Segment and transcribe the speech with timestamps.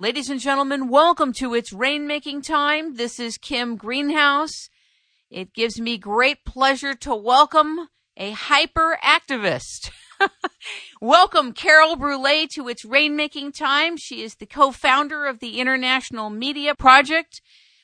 [0.00, 2.96] Ladies and gentlemen, welcome to It's Rainmaking Time.
[2.96, 4.68] This is Kim Greenhouse.
[5.30, 7.86] It gives me great pleasure to welcome
[8.16, 9.92] a hyper activist.
[11.00, 13.96] welcome Carol Brouillet to It's Rainmaking Time.
[13.96, 17.40] She is the co-founder of the International Media Project,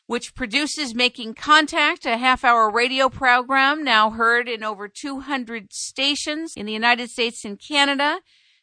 [0.08, 6.54] which produces Making Contact, a half hour radio program now heard in over 200 stations
[6.56, 8.18] in the United States and Canada.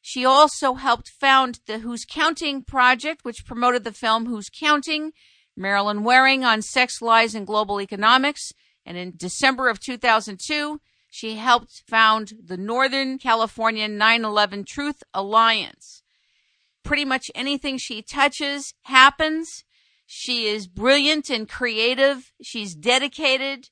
[0.10, 5.12] She also helped found the Who's Counting Project, which promoted the film Who's Counting,
[5.54, 8.54] Marilyn Waring on sex, lies, and global economics.
[8.86, 10.80] And in December of 2002,
[11.10, 16.04] she helped found the Northern California 9-11 Truth Alliance.
[16.86, 19.66] Pretty much anything she touches happens.
[20.06, 22.32] She is brilliant and creative.
[22.42, 23.68] She's dedicated.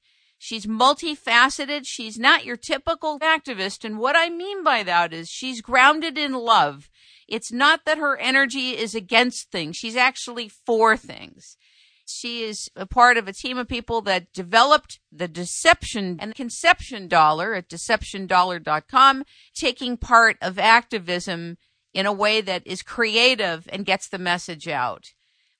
[0.46, 1.88] She's multifaceted.
[1.88, 3.84] She's not your typical activist.
[3.84, 6.88] And what I mean by that is she's grounded in love.
[7.28, 9.76] It's not that her energy is against things.
[9.76, 11.58] She's actually for things.
[12.06, 17.08] She is a part of a team of people that developed the deception and conception
[17.08, 19.24] dollar at deceptiondollar.com,
[19.56, 21.58] taking part of activism
[21.92, 25.08] in a way that is creative and gets the message out.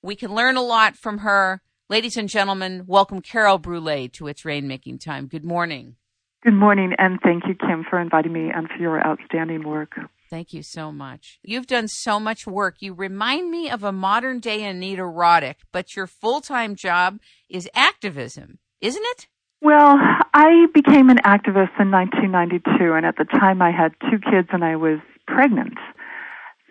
[0.00, 1.62] We can learn a lot from her.
[1.88, 5.28] Ladies and gentlemen, welcome Carol Brouillet to It's Rainmaking Time.
[5.28, 5.94] Good morning.
[6.42, 9.92] Good morning, and thank you, Kim, for inviting me and for your outstanding work.
[10.28, 11.38] Thank you so much.
[11.44, 12.78] You've done so much work.
[12.80, 17.70] You remind me of a modern day Anita Roddick, but your full time job is
[17.72, 19.28] activism, isn't it?
[19.62, 19.96] Well,
[20.34, 24.64] I became an activist in 1992, and at the time I had two kids and
[24.64, 25.74] I was pregnant.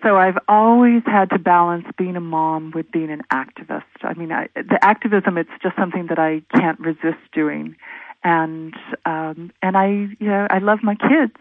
[0.06, 3.82] So I've always had to balance being a mom with being an activist.
[4.04, 7.76] I mean, I, the activism it's just something that I can't resist doing,
[8.24, 11.34] and um, and I you know I love my kids,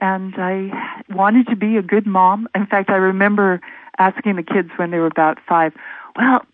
[0.00, 0.70] and I
[1.08, 2.48] wanted to be a good mom.
[2.52, 3.60] In fact, I remember
[4.00, 5.72] asking the kids when they were about five,
[6.16, 6.44] well,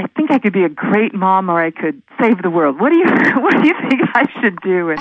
[0.00, 2.80] I think I could be a great mom or I could save the world.
[2.80, 3.04] What do you
[3.42, 4.90] what do you think I should do?
[4.90, 5.00] And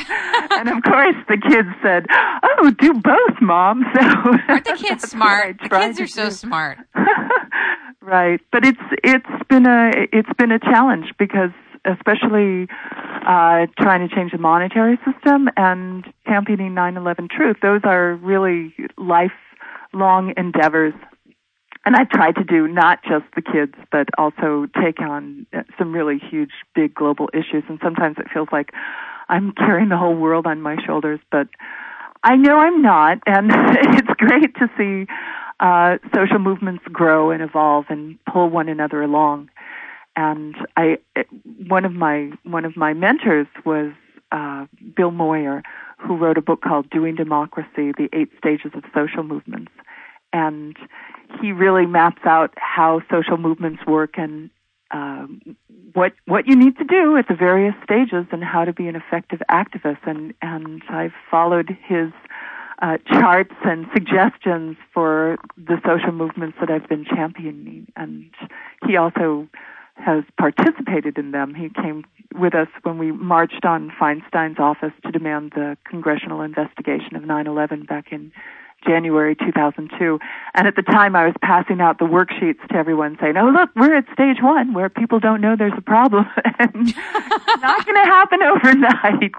[0.52, 2.06] and of course the kids said,
[2.44, 4.01] "Oh, do both, mom." So
[4.50, 5.59] Aren't the kids smart?
[5.62, 6.31] The kids are so do.
[6.31, 6.78] smart.
[8.01, 8.41] right.
[8.51, 11.51] But it's it's been a it's been a challenge because
[11.85, 12.68] especially
[13.25, 17.57] uh, trying to change the monetary system and championing 9/11 truth.
[17.62, 20.94] Those are really lifelong endeavors
[21.85, 25.45] and I've tried to do not just the kids, but also take on
[25.78, 27.63] some really huge, big global issues.
[27.69, 28.72] And sometimes it feels like
[29.29, 31.47] I'm carrying the whole world on my shoulders, but
[32.23, 33.19] I know I'm not.
[33.25, 35.12] And it's great to see
[35.59, 39.50] uh, social movements grow and evolve and pull one another along.
[40.16, 40.97] And I,
[41.68, 43.94] one of my one of my mentors was
[44.34, 45.63] uh, Bill Moyer,
[45.97, 49.72] who wrote a book called Doing Democracy: The Eight Stages of Social Movements
[50.34, 50.75] and
[51.41, 54.50] he really maps out how social movements work and
[54.91, 55.41] um,
[55.94, 58.95] what what you need to do at the various stages and how to be an
[58.95, 60.00] effective activist.
[60.06, 62.12] And and I've followed his
[62.81, 67.88] uh, charts and suggestions for the social movements that I've been championing.
[67.95, 68.31] And
[68.88, 69.47] he also
[69.95, 71.53] has participated in them.
[71.53, 77.16] He came with us when we marched on Feinstein's office to demand the congressional investigation
[77.16, 78.31] of 9/11 back in
[78.85, 80.19] January 2002.
[80.53, 83.69] And at the time, I was passing out the worksheets to everyone saying, oh, look,
[83.75, 86.25] we're at stage one where people don't know there's a problem.
[86.59, 89.31] and it's not going to happen overnight.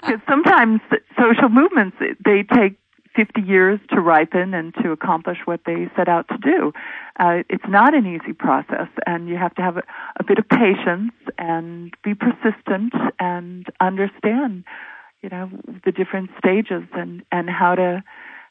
[0.00, 0.80] Because sometimes
[1.18, 2.78] social movements, they take
[3.16, 6.72] 50 years to ripen and to accomplish what they set out to do.
[7.18, 9.82] Uh, it's not an easy process, and you have to have a,
[10.20, 14.64] a bit of patience and be persistent and understand,
[15.22, 15.50] you know,
[15.84, 18.04] the different stages and, and how to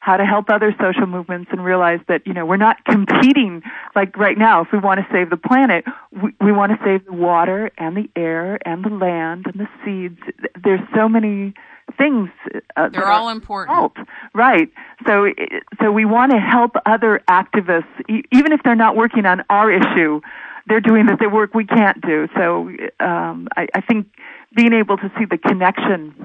[0.06, 3.64] how to help other social movements and realize that, you know, we're not competing
[3.96, 4.62] like right now.
[4.62, 7.98] If we want to save the planet, we, we want to save the water and
[7.98, 10.20] the air and the land and the seeds.
[10.64, 11.56] There's so many
[11.98, 12.30] things.
[12.78, 13.76] Uh, They're all important.
[14.36, 14.70] Right.
[15.08, 15.28] So,
[15.82, 19.72] so we want to help other activists, e- even if they're not working on our
[19.72, 20.22] issue,
[20.68, 22.28] they're doing the work we can't do.
[22.36, 22.70] So,
[23.00, 24.06] um, I, I think
[24.56, 26.25] being able to see the connection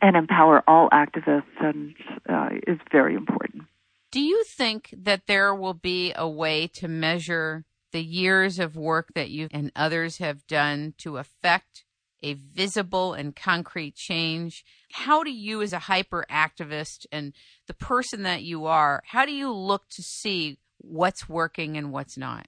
[0.00, 1.94] and empower all activists and
[2.28, 3.64] uh, is very important.
[4.10, 9.10] Do you think that there will be a way to measure the years of work
[9.14, 11.84] that you and others have done to affect
[12.22, 14.64] a visible and concrete change?
[14.92, 17.32] How do you, as a hyper activist and
[17.66, 22.16] the person that you are, how do you look to see what's working and what's
[22.16, 22.46] not?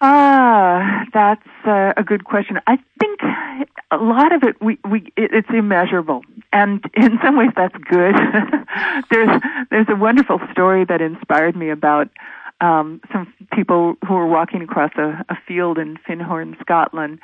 [0.00, 2.58] Ah, that's uh, a good question.
[2.66, 3.20] I think
[3.90, 8.14] a lot of it we we it, it's immeasurable, and in some ways that's good.
[9.10, 12.08] there's there's a wonderful story that inspired me about
[12.62, 17.18] um, some people who were walking across a, a field in Findhorn, Scotland,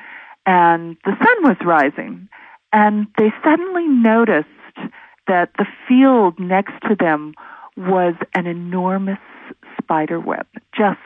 [0.44, 2.28] and the sun was rising,
[2.74, 4.48] and they suddenly noticed
[5.28, 7.32] that the field next to them
[7.76, 9.18] was an enormous
[9.80, 10.46] spider web,
[10.76, 10.98] just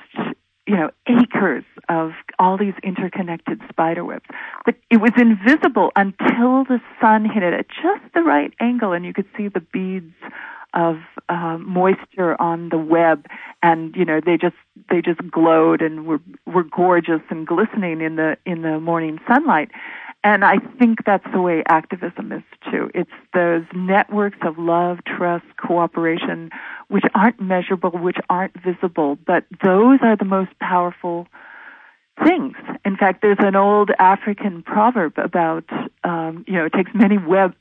[0.70, 4.26] you know, acres of all these interconnected spider webs.
[4.64, 9.05] But it was invisible until the sun hit it at just the right angle and
[9.05, 10.14] you could see the beads
[10.72, 13.26] of uh, moisture on the web
[13.64, 14.55] and you know they just
[14.88, 19.73] they just glowed and were were gorgeous and glistening in the in the morning sunlight
[20.22, 22.90] and I think that's the way activism is too.
[22.94, 26.50] It's those networks of love, trust, cooperation,
[26.88, 31.26] which aren't measurable, which aren't visible, but those are the most powerful
[32.22, 32.55] things.
[32.84, 35.64] In fact, there's an old African proverb about,
[36.05, 37.55] um, you know, it takes many web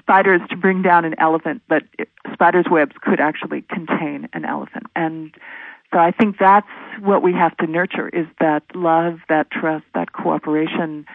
[0.00, 4.86] spiders to bring down an elephant, but it, spiders' webs could actually contain an elephant.
[4.96, 5.32] And
[5.92, 6.66] so I think that's
[7.00, 11.06] what we have to nurture is that love, that trust, that cooperation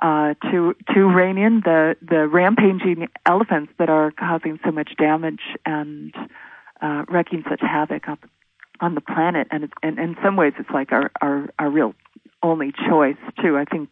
[0.00, 5.42] uh, to to rein in the the rampaging elephants that are causing so much damage
[5.66, 6.14] and
[6.80, 8.18] uh, wreaking such havoc on,
[8.80, 9.48] on the planet.
[9.50, 11.94] And, it's, and in some ways, it's like our, our our real
[12.42, 13.58] only choice too.
[13.58, 13.90] I think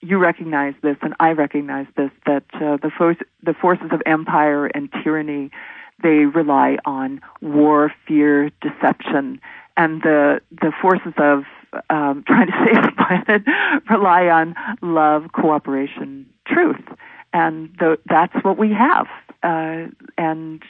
[0.00, 4.66] you recognize this, and I recognize this that uh, the force the forces of empire
[4.66, 5.50] and tyranny
[6.02, 9.40] they rely on war, fear, deception,
[9.76, 11.44] and the the forces of
[11.90, 13.42] um, trying to save the planet
[13.90, 16.84] rely on love, cooperation, truth,
[17.32, 17.70] and
[18.08, 19.06] that's what we have.
[19.42, 19.86] Uh,
[20.16, 20.62] and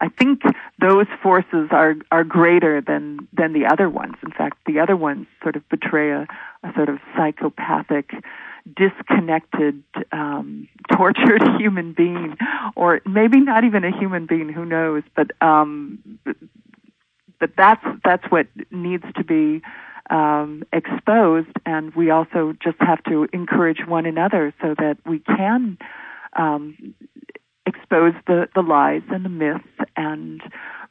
[0.00, 0.42] I think
[0.80, 4.14] those forces are are greater than than the other ones.
[4.24, 6.26] In fact, the other ones sort of betray a,
[6.64, 8.10] a sort of psychopathic,
[8.74, 9.80] disconnected,
[10.10, 12.36] um, tortured human being,
[12.74, 14.48] or maybe not even a human being.
[14.48, 15.04] Who knows?
[15.14, 16.18] But um,
[17.38, 19.62] but that's that's what needs to be
[20.10, 25.78] um, exposed, and we also just have to encourage one another so that we can
[26.38, 26.94] um,
[27.66, 29.64] expose the, the lies and the myths
[29.96, 30.40] and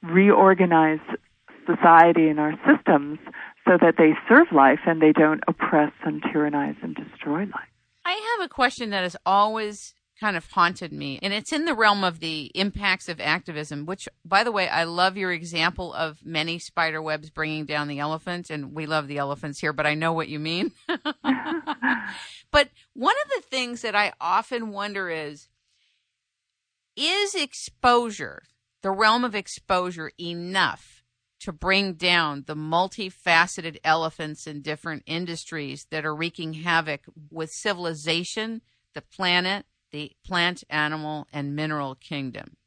[0.03, 0.99] reorganize
[1.65, 3.19] society and our systems
[3.67, 7.69] so that they serve life and they don't oppress and tyrannize and destroy life.
[8.05, 11.19] I have a question that has always kind of haunted me.
[11.21, 14.85] And it's in the realm of the impacts of activism, which, by the way, I
[14.85, 18.49] love your example of many spider webs bringing down the elephant.
[18.49, 20.71] And we love the elephants here, but I know what you mean.
[20.87, 25.49] but one of the things that I often wonder is
[26.95, 28.43] is exposure,
[28.81, 31.03] the realm of exposure, enough
[31.41, 38.61] to bring down the multifaceted elephants in different industries that are wreaking havoc with civilization,
[38.93, 39.65] the planet,
[39.95, 42.57] the plant, animal, and mineral kingdom?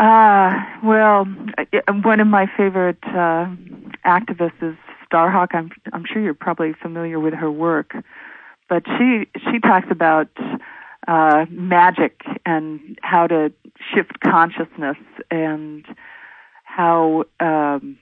[0.00, 0.50] Uh,
[0.82, 1.24] well,
[2.02, 3.46] one of my favorite uh,
[4.04, 4.74] activists is
[5.06, 5.54] Starhawk.
[5.54, 7.94] I'm I'm sure you're probably familiar with her work,
[8.68, 10.28] but she she talks about
[11.06, 13.52] uh, magic and how to
[13.94, 14.96] shift consciousness
[15.30, 15.84] and
[16.64, 17.96] how um,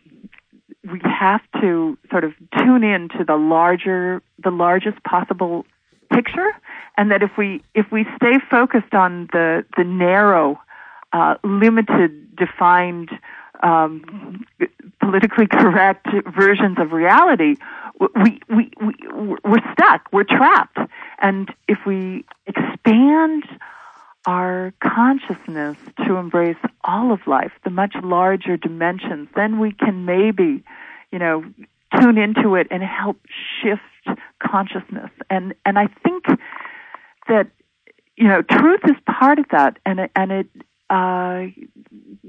[0.90, 5.66] we have to sort of tune in to the larger the largest possible
[6.12, 6.52] picture
[6.96, 10.60] and that if we if we stay focused on the the narrow,
[11.12, 13.10] uh, limited, defined,
[13.62, 14.44] um,
[15.00, 17.56] politically correct versions of reality,
[17.98, 18.94] we, we we
[19.44, 20.08] we're stuck.
[20.12, 20.78] We're trapped.
[21.20, 23.44] And if we expand
[24.26, 25.76] our consciousness
[26.06, 30.62] to embrace all of life, the much larger dimensions, then we can maybe,
[31.10, 31.44] you know,
[31.98, 33.20] tune into it and help
[33.62, 35.10] shift consciousness.
[35.28, 36.24] And and I think
[37.28, 37.48] that
[38.16, 40.46] you know truth is part of that, and it, and it
[40.90, 41.46] uh,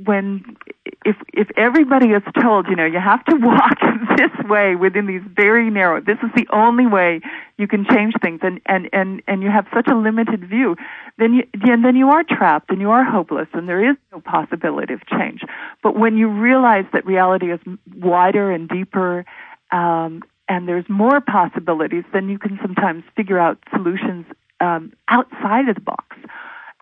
[0.03, 0.55] when
[1.03, 3.79] if if everybody is told, you know, you have to walk
[4.17, 5.99] this way within these very narrow.
[5.99, 7.21] This is the only way
[7.57, 10.75] you can change things, and and and and you have such a limited view,
[11.17, 14.21] then you and then you are trapped and you are hopeless, and there is no
[14.21, 15.41] possibility of change.
[15.81, 17.59] But when you realize that reality is
[17.95, 19.25] wider and deeper,
[19.71, 24.25] um, and there's more possibilities, then you can sometimes figure out solutions
[24.59, 26.17] um, outside of the box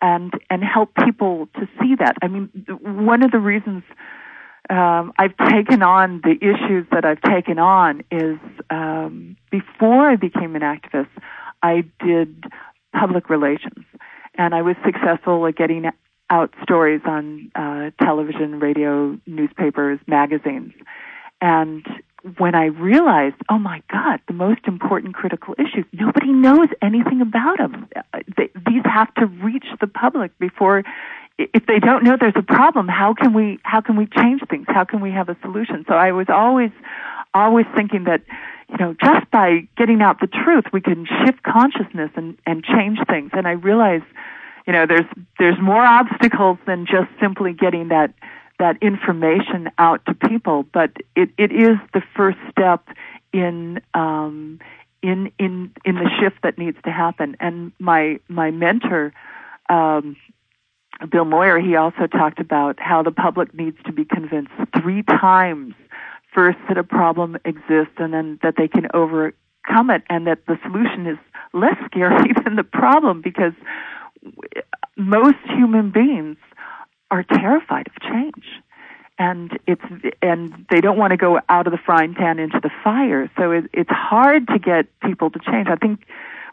[0.01, 2.15] and and help people to see that.
[2.22, 2.50] I mean,
[2.81, 3.84] one of the reasons
[4.69, 10.55] um, I've taken on the issues that I've taken on is um, before I became
[10.55, 11.10] an activist,
[11.63, 12.46] I did
[12.93, 13.86] public relations,
[14.36, 15.89] and I was successful at getting
[16.29, 20.74] out stories on uh, television, radio, newspapers, magazines,
[21.41, 21.86] and
[22.38, 27.57] when I realized, oh my God, the most important critical issues, nobody knows anything about
[27.57, 27.88] them.
[28.38, 30.83] They, these have to reach the public before
[31.39, 34.65] if they don't know there's a problem, how can we how can we change things?
[34.67, 35.85] How can we have a solution?
[35.88, 36.71] So I was always
[37.33, 38.21] always thinking that
[38.69, 42.99] you know just by getting out the truth, we can shift consciousness and and change
[43.07, 43.31] things.
[43.33, 44.03] And I realized
[44.67, 45.07] you know there's
[45.39, 48.13] there's more obstacles than just simply getting that
[48.60, 52.88] that information out to people, but it, it is the first step
[53.34, 54.60] in um,
[55.01, 57.36] in in in the shift that needs to happen.
[57.39, 59.13] And my my mentor,
[59.70, 60.18] um,
[61.10, 65.74] Bill Moyer, he also talked about how the public needs to be convinced three times
[66.34, 70.60] first that a problem exists and then that they can overcome it, and that the
[70.63, 71.18] solution is
[71.54, 73.54] less scary than the problem because
[74.98, 76.38] most human beings
[77.12, 78.46] are terrified of change
[79.20, 79.84] and it's
[80.22, 83.30] and they don't want to go out of the frying pan into the fire.
[83.38, 85.68] So it, it's hard to get people to change.
[85.68, 86.06] I think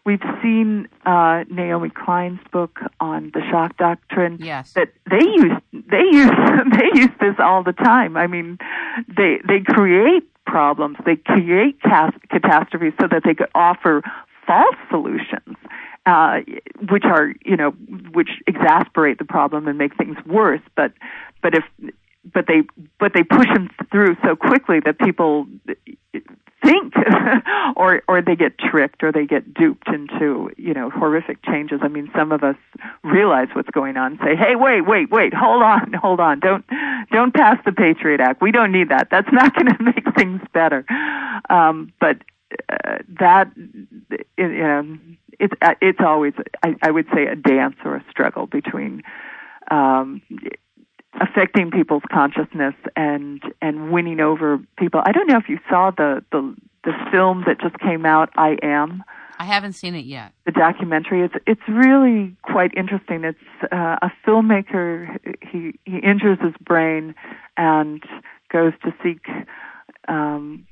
[0.04, 4.38] we've seen uh, Naomi Klein's book on the shock doctrine.
[4.40, 6.30] Yes, that they use they use
[6.72, 8.16] they use this all the time.
[8.16, 8.58] I mean,
[9.06, 14.02] they they create problems, they create catastrophes so that they could offer
[14.46, 15.56] false solutions.
[16.06, 16.38] Uh,
[16.88, 17.72] which are, you know,
[18.12, 20.60] which exasperate the problem and make things worse.
[20.76, 20.92] But,
[21.42, 21.64] but if
[22.32, 22.62] but they
[22.98, 25.46] but they push them through so quickly that people
[26.64, 26.94] think
[27.76, 31.80] or or they get tricked or they get duped into you know horrific changes.
[31.82, 32.56] I mean some of us
[33.04, 36.40] realize what's going on say hey wait wait wait hold on hold on.
[36.40, 36.64] Don't
[37.12, 38.42] don't pass the patriot act.
[38.42, 39.08] We don't need that.
[39.10, 40.84] That's not going to make things better.
[41.48, 42.18] Um but
[42.68, 44.98] uh, that you know
[45.38, 49.02] it's it's always I, I would say a dance or a struggle between
[49.70, 50.22] um
[51.20, 55.00] affecting people's consciousness and and winning over people.
[55.04, 58.30] I don't know if you saw the the the film that just came out.
[58.36, 59.02] I am.
[59.38, 60.32] I haven't seen it yet.
[60.46, 61.22] The documentary.
[61.24, 63.24] It's it's really quite interesting.
[63.24, 63.38] It's
[63.72, 65.18] uh, a filmmaker.
[65.42, 67.14] He he injures his brain
[67.56, 68.02] and
[68.50, 69.26] goes to seek
[70.08, 70.66] um,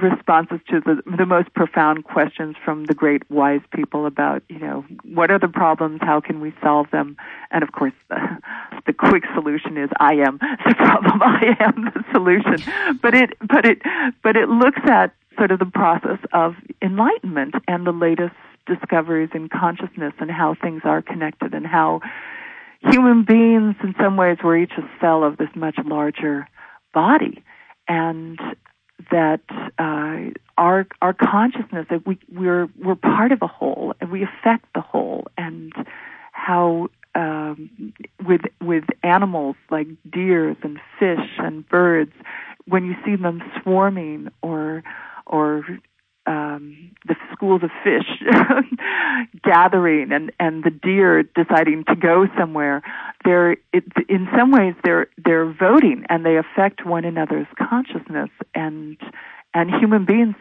[0.00, 4.84] responses to the, the most profound questions from the great wise people about, you know,
[5.04, 6.00] what are the problems?
[6.02, 7.16] How can we solve them?
[7.50, 8.16] And of course, the,
[8.86, 11.22] the quick solution is I am the problem.
[11.22, 12.98] I am the solution.
[13.00, 13.82] But it, but it,
[14.22, 18.34] but it looks at sort of the process of enlightenment and the latest
[18.66, 22.00] discoveries in consciousness and how things are connected and how
[22.80, 26.48] human beings in some ways were each a cell of this much larger
[26.92, 27.42] body
[27.88, 28.38] and
[29.10, 29.40] that
[29.78, 34.66] uh, our our consciousness that we we're we're part of a whole and we affect
[34.74, 35.72] the whole and
[36.32, 37.92] how um,
[38.26, 42.12] with with animals like deers and fish and birds
[42.66, 44.82] when you see them swarming or
[45.26, 45.64] or
[46.26, 48.22] um, the schools of fish
[49.42, 52.82] gathering and and the deer deciding to go somewhere
[53.26, 58.30] they're it, in some ways they're they're voting and they affect one another's consciousness.
[58.54, 58.96] And
[59.52, 60.36] and human beings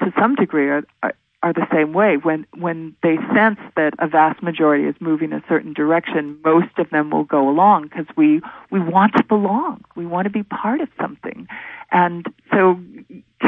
[0.00, 2.16] to some degree are, are are the same way.
[2.16, 6.90] When when they sense that a vast majority is moving a certain direction most of
[6.90, 9.84] them will go along because we we want to belong.
[9.96, 11.48] We want to be part of something.
[11.90, 12.78] And so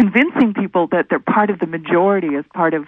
[0.00, 2.87] convincing people that they're part of the majority as part of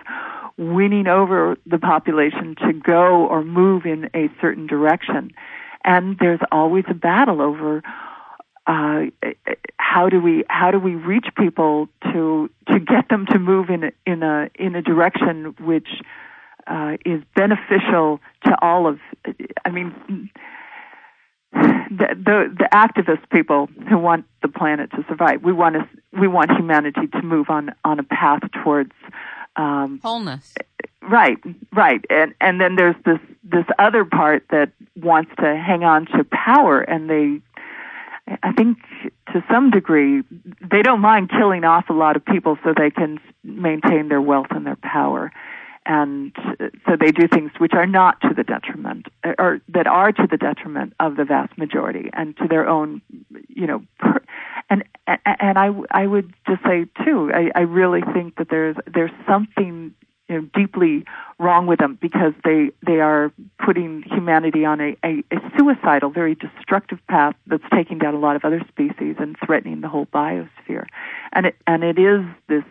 [0.57, 5.31] winning over the population to go or move in a certain direction.
[5.85, 7.83] And there's always a battle over
[8.67, 9.07] uh,
[9.77, 13.85] how do we how do we reach people to to get them to move in
[13.85, 15.89] a, in a in a direction which
[16.69, 19.01] uh, is beneficial to all of
[19.65, 20.31] I mean
[21.53, 25.43] the, the the activist people who want the planet to survive.
[25.43, 25.87] We want us,
[26.19, 28.93] we want humanity to move on on a path towards
[29.57, 30.55] um, wholeness.
[31.03, 31.39] Right,
[31.73, 36.25] right, and and then there's this this other part that wants to hang on to
[36.25, 37.41] power, and they,
[38.43, 38.79] I think,
[39.33, 40.23] to some degree,
[40.61, 44.47] they don't mind killing off a lot of people so they can maintain their wealth
[44.51, 45.33] and their power
[45.85, 46.33] and
[46.87, 49.07] so they do things which are not to the detriment
[49.39, 53.03] or that are to the detriment of the vast majority and to their own
[53.49, 53.83] you know
[54.71, 59.11] and and I I would just say too I, I really think that there's there's
[59.27, 59.95] something
[60.29, 61.05] you know deeply
[61.39, 63.33] wrong with them because they they are
[63.65, 68.37] putting humanity on a, a, a suicidal very destructive path that's taking down a lot
[68.37, 70.87] of other species and threatening the whole biosphere.
[71.33, 72.65] And it and it is this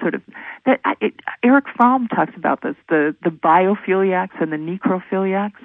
[0.00, 0.22] sort of
[0.64, 5.62] that it, Erich Fromm talks about this the the biophiliacs and the necrophiliacs.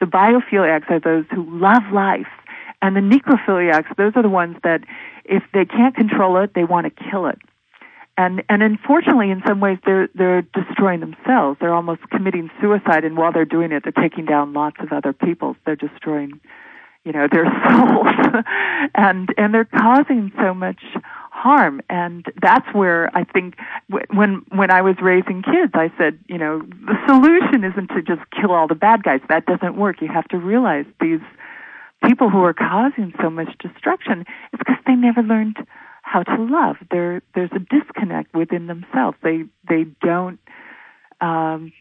[0.00, 2.28] The biophiliacs are those who love life,
[2.82, 4.82] and the necrophiliacs those are the ones that
[5.24, 7.38] if they can't control it, they want to kill it.
[8.16, 11.58] And and unfortunately, in some ways, they're they're destroying themselves.
[11.60, 15.12] They're almost committing suicide, and while they're doing it, they're taking down lots of other
[15.12, 15.56] people.
[15.64, 16.40] They're destroying
[17.04, 18.44] you know their souls
[18.94, 20.82] and and they're causing so much
[21.40, 21.80] harm.
[21.88, 23.54] And that's where i think
[23.88, 28.22] when when i was raising kids i said you know the solution isn't to just
[28.30, 29.20] kill all the bad guys.
[29.28, 30.00] That doesn't work.
[30.00, 31.24] You have to realize these
[32.06, 34.20] people who are causing so much destruction
[34.52, 35.58] is because they never learned
[36.02, 36.76] how to love.
[36.90, 39.16] There there's a disconnect within themselves.
[39.22, 40.38] They they don't
[41.20, 41.72] um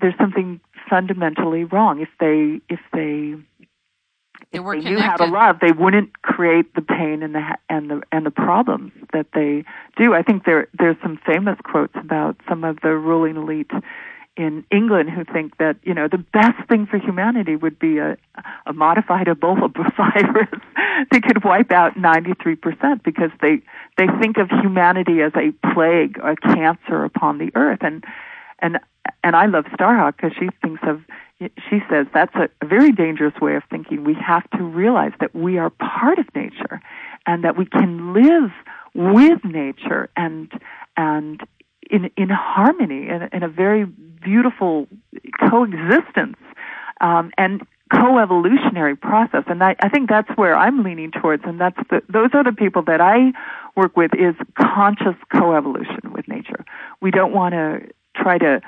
[0.00, 2.00] there's something fundamentally wrong.
[2.00, 3.34] If they if they
[4.52, 7.90] they if they knew how to love, they wouldn't create the pain and the and
[7.90, 9.64] the and the problems that they
[9.96, 10.14] do.
[10.14, 13.70] I think there there's some famous quotes about some of the ruling elite
[14.36, 18.16] in England who think that you know the best thing for humanity would be a
[18.66, 20.48] a modified Ebola virus
[21.10, 23.60] that could wipe out 93% because they
[23.96, 28.04] they think of humanity as a plague, a cancer upon the earth, and
[28.58, 28.78] and
[29.22, 31.02] and I love Starhawk because she thinks of
[31.40, 34.04] she says that's a, very dangerous way of thinking.
[34.04, 36.80] We have to realize that we are part of nature
[37.26, 38.50] and that we can live
[38.94, 40.50] with nature and
[40.96, 41.42] and
[41.90, 44.86] in in harmony in, in a very beautiful
[45.40, 46.36] coexistence
[47.00, 51.76] um, and co-evolutionary process and I, I think that's where I'm leaning towards and that's
[51.90, 53.32] the those are the people that I
[53.76, 56.64] work with is conscious co-evolution with nature.
[57.02, 58.60] We don't want to try to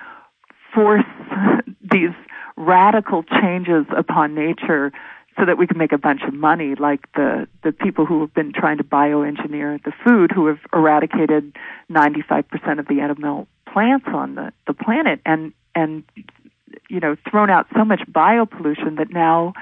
[0.77, 1.05] force
[1.91, 2.15] these
[2.57, 4.93] radical changes upon nature
[5.39, 8.33] so that we can make a bunch of money, like the the people who have
[8.33, 11.55] been trying to bioengineer the food, who have eradicated
[11.91, 16.05] 95% of the edible plants on the the planet, and and
[16.89, 19.53] you know thrown out so much biopollution that now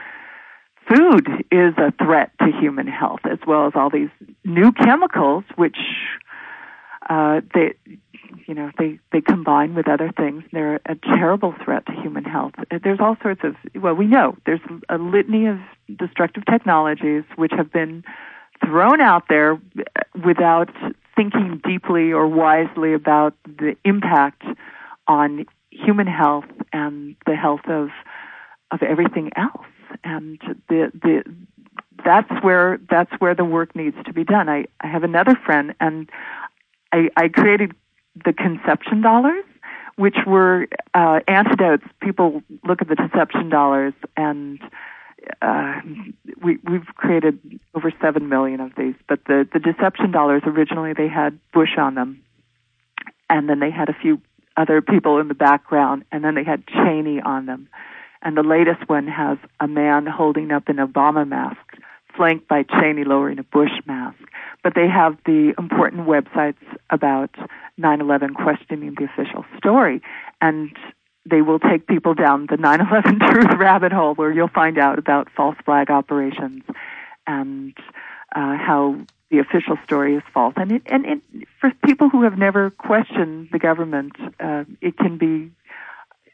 [0.88, 4.11] food is a threat to human health, as well as all these
[4.44, 5.78] new chemicals, which
[7.08, 7.75] uh, they
[8.46, 10.44] you know they they combine with other things.
[10.52, 12.52] They're a terrible threat to human health.
[12.82, 15.58] There's all sorts of well we know there's a litany of
[15.96, 18.04] destructive technologies which have been
[18.64, 19.61] thrown out there
[20.25, 20.70] without
[21.16, 24.42] thinking deeply or wisely about the impact
[25.06, 27.88] on human health and the health of
[28.71, 29.67] of everything else.
[30.02, 30.38] And
[30.69, 31.23] the the
[32.04, 34.49] that's where that's where the work needs to be done.
[34.49, 36.10] I i have another friend and
[36.95, 37.73] I, I created
[38.25, 39.45] the conception dollars,
[39.97, 41.85] which were uh, antidotes.
[42.00, 44.61] People look at the deception dollars, and
[45.43, 45.80] uh,
[46.41, 47.41] we, we've created
[47.75, 48.95] over seven million of these.
[49.09, 52.23] But the the deception dollars originally they had Bush on them,
[53.28, 54.21] and then they had a few
[54.57, 57.69] other people in the background, and then they had Cheney on them.
[58.23, 61.76] And the latest one has a man holding up an Obama mask,
[62.16, 64.18] flanked by Cheney lowering a Bush mask.
[64.62, 67.30] But they have the important websites about
[67.78, 70.00] 9/11 questioning the official story,
[70.40, 70.74] and
[71.28, 75.28] they will take people down the 9/11 truth rabbit hole where you'll find out about
[75.36, 76.62] false flag operations
[77.26, 77.74] and
[78.34, 78.96] uh, how
[79.30, 80.54] the official story is false.
[80.56, 85.18] And it, and it, for people who have never questioned the government, uh, it can
[85.18, 85.50] be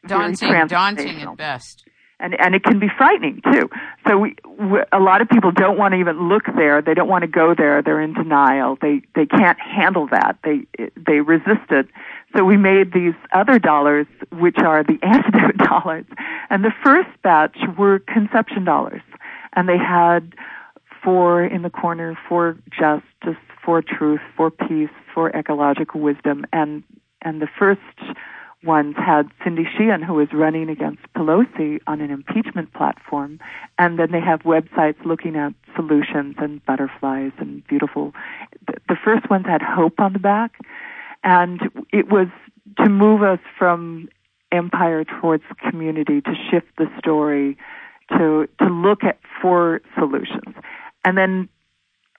[0.05, 1.85] daunting, daunting at best
[2.21, 3.69] and and it can be frightening too.
[4.07, 6.81] So we, we, a lot of people don't want to even look there.
[6.81, 7.81] They don't want to go there.
[7.81, 8.77] They're in denial.
[8.81, 10.37] They they can't handle that.
[10.43, 11.87] They they resist it.
[12.35, 16.05] So we made these other dollars, which are the antidote dollars.
[16.49, 19.01] And the first batch were conception dollars,
[19.53, 20.33] and they had
[21.03, 26.83] four in the corner for justice, for truth, for peace, for ecological wisdom, and
[27.23, 27.81] and the first
[28.63, 33.39] ones had Cindy Sheehan, who was running against Pelosi on an impeachment platform,
[33.77, 38.13] and then they have websites looking at solutions and butterflies and beautiful.
[38.67, 40.59] The first ones had hope on the back,
[41.23, 42.27] and it was
[42.77, 44.09] to move us from
[44.51, 47.57] empire towards community, to shift the story,
[48.09, 50.55] to to look at for solutions,
[51.03, 51.49] and then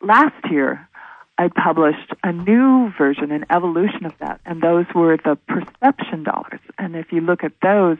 [0.00, 0.88] last year
[1.38, 6.60] I published a new version, an evolution of that, and those were the perception dollars.
[6.78, 7.96] And if you look at those,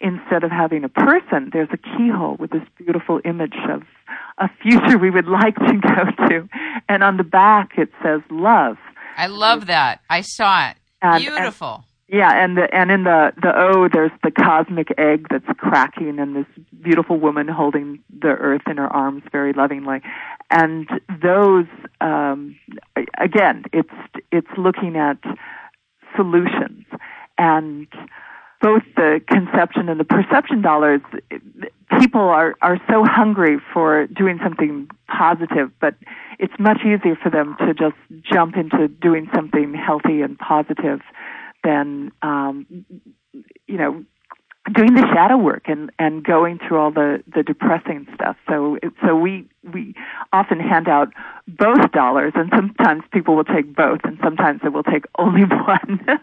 [0.00, 3.82] instead of having a person, there's a keyhole with this beautiful image of
[4.38, 6.48] a future we would like to go to.
[6.88, 8.76] And on the back it says love.
[9.16, 10.00] I love that.
[10.08, 10.76] I saw it.
[11.02, 11.84] And, Beautiful.
[12.10, 16.34] Yeah, and the and in the the O there's the cosmic egg that's cracking and
[16.34, 16.46] this
[16.82, 20.00] beautiful woman holding the earth in her arms very lovingly.
[20.50, 20.88] And
[21.22, 21.66] those
[22.00, 22.56] um
[23.20, 23.92] again, it's
[24.32, 25.18] it's looking at
[26.16, 26.86] solutions
[27.36, 27.86] and
[28.62, 31.02] both the conception and the perception dollars
[32.00, 35.94] people are are so hungry for doing something positive but
[36.38, 41.00] it's much easier for them to just jump into doing something healthy and positive
[41.64, 42.66] than um,
[43.66, 44.04] you know
[44.72, 48.36] doing the shadow work and and going through all the the depressing stuff.
[48.48, 49.94] So so we we
[50.32, 51.08] often hand out
[51.46, 56.06] both dollars and sometimes people will take both and sometimes they will take only one.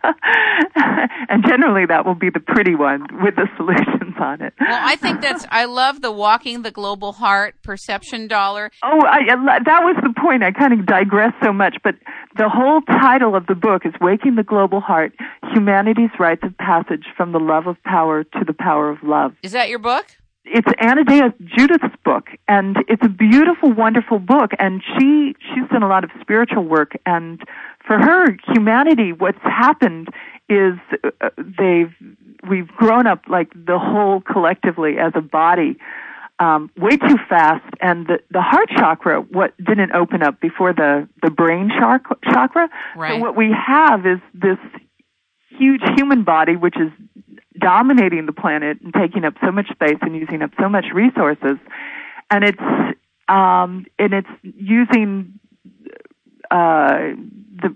[1.27, 4.53] And generally that will be the pretty one with the solutions on it.
[4.59, 8.71] Well i think that's i love the waking the global heart perception dollar.
[8.83, 9.25] Oh I,
[9.65, 10.43] that was the point.
[10.43, 11.95] I kind of digress so much but
[12.37, 15.13] the whole title of the book is waking the global heart
[15.53, 19.33] humanity's rites of passage from the love of power to the power of love.
[19.43, 20.05] Is that your book
[20.45, 24.51] it's Anodea Judith's book, and it's a beautiful, wonderful book.
[24.59, 27.41] And she she's done a lot of spiritual work, and
[27.85, 30.09] for her, humanity, what's happened
[30.49, 31.93] is uh, they've
[32.47, 35.77] we've grown up like the whole collectively as a body
[36.39, 41.07] um, way too fast, and the the heart chakra what didn't open up before the
[41.21, 42.69] the brain chakra.
[42.95, 43.13] Right.
[43.13, 44.57] So what we have is this
[45.49, 46.91] huge human body, which is
[47.59, 51.57] dominating the planet and taking up so much space and using up so much resources,
[52.29, 52.61] and it's
[53.27, 55.39] um, and it's using
[56.51, 57.13] uh,
[57.61, 57.75] the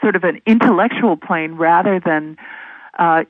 [0.00, 2.36] sort of an intellectual plane rather than
[2.98, 3.24] uh,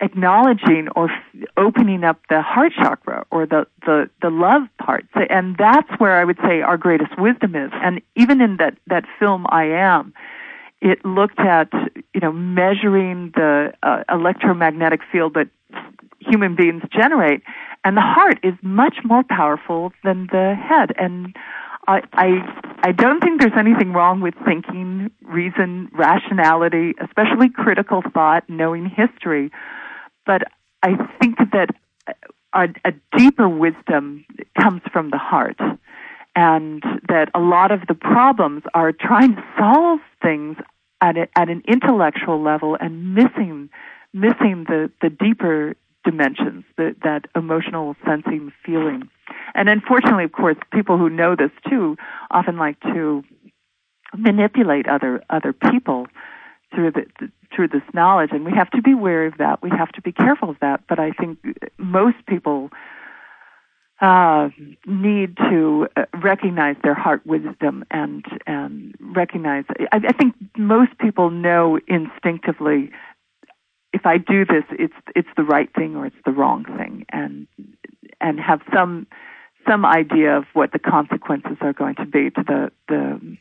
[0.00, 5.06] acknowledging or f- opening up the heart chakra or the, the, the love part.
[5.30, 7.70] And that's where I would say our greatest wisdom is.
[7.74, 10.12] And even in that, that film, I Am,
[10.80, 11.68] it looked at
[12.14, 15.48] you know measuring the uh, electromagnetic field that
[16.20, 17.42] human beings generate,
[17.84, 20.92] and the heart is much more powerful than the head.
[20.98, 21.34] And
[21.86, 28.44] I I, I don't think there's anything wrong with thinking, reason, rationality, especially critical thought,
[28.48, 29.50] knowing history,
[30.24, 30.42] but
[30.82, 31.70] I think that
[32.52, 34.24] a, a deeper wisdom
[34.58, 35.58] comes from the heart
[36.34, 40.56] and that a lot of the problems are trying to solve things
[41.00, 43.70] at, a, at an intellectual level and missing
[44.12, 49.08] missing the, the deeper dimensions, the, that emotional sensing feeling.
[49.54, 51.96] And unfortunately, of course, people who know this too
[52.30, 53.22] often like to
[54.16, 56.06] manipulate other other people
[56.74, 59.62] through the, the through this knowledge, and we have to be wary of that.
[59.62, 60.82] We have to be careful of that.
[60.88, 61.38] But I think
[61.78, 62.70] most people
[64.00, 64.50] uh,
[64.86, 69.64] need to uh, recognize their heart wisdom and and recognize.
[69.92, 72.90] I, I think most people know instinctively
[73.96, 77.46] if I do this, it's it's the right thing or it's the wrong thing, and
[78.20, 79.06] and have some
[79.66, 83.36] some idea of what the consequences are going to be to the the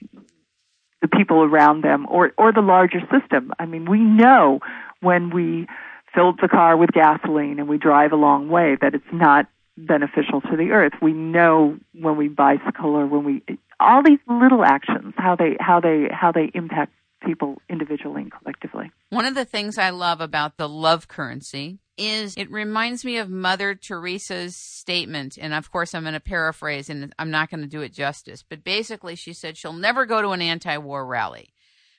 [1.02, 3.52] the people around them or or the larger system.
[3.60, 4.62] I mean, we know
[5.02, 5.68] when we
[6.14, 10.42] filled the car with gasoline and we drive a long way that it's not beneficial
[10.42, 10.94] to the earth.
[11.02, 13.44] We know when we bicycle or when we
[13.80, 16.94] all these little actions how they how they how they impact
[17.26, 18.92] people individually and collectively.
[19.10, 23.30] One of the things I love about the love currency is it reminds me of
[23.30, 27.68] Mother Teresa's statement and of course I'm going to paraphrase and I'm not going to
[27.68, 31.54] do it justice, but basically she said she'll never go to an anti-war rally,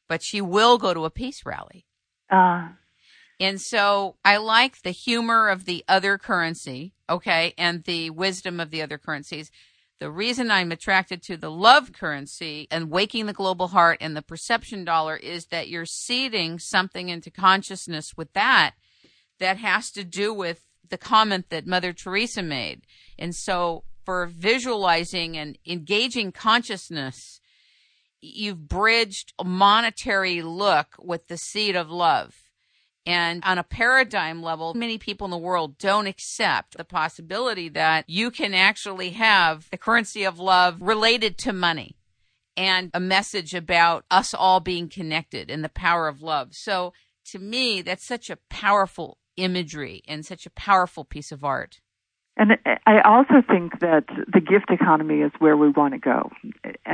[0.08, 1.86] but she will go to a peace rally.
[2.30, 2.68] Uh
[3.38, 8.70] and so I like the humor of the other currency, okay, and the wisdom of
[8.70, 9.50] the other currencies.
[9.98, 14.22] The reason I'm attracted to the love currency and waking the global heart and the
[14.22, 18.74] perception dollar is that you're seeding something into consciousness with that
[19.38, 22.82] that has to do with the comment that Mother Teresa made.
[23.18, 27.40] And so for visualizing and engaging consciousness,
[28.20, 32.45] you've bridged a monetary look with the seed of love
[33.06, 38.04] and on a paradigm level, many people in the world don't accept the possibility that
[38.08, 41.96] you can actually have the currency of love related to money
[42.56, 46.54] and a message about us all being connected and the power of love.
[46.54, 46.92] So
[47.26, 51.80] to me, that's such a powerful imagery and such a powerful piece of art.
[52.36, 56.30] And I also think that the gift economy is where we want to go.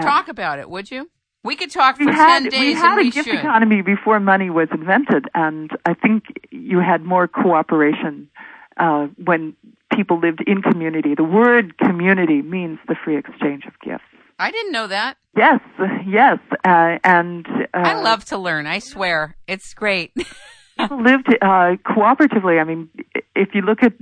[0.00, 1.10] Talk about it, would you?
[1.44, 3.38] We could talk for we had, 10 days we had a gift should.
[3.38, 8.30] economy before money was invented, and I think you had more cooperation
[8.76, 9.56] uh, when
[9.92, 11.14] people lived in community.
[11.14, 14.04] The word community means the free exchange of gifts.
[14.38, 15.16] I didn't know that.
[15.36, 15.60] Yes,
[16.06, 18.66] yes, uh, and uh, I love to learn.
[18.66, 20.12] I swear, it's great.
[20.78, 22.60] people lived uh, cooperatively.
[22.60, 22.88] I mean,
[23.34, 23.92] if you look at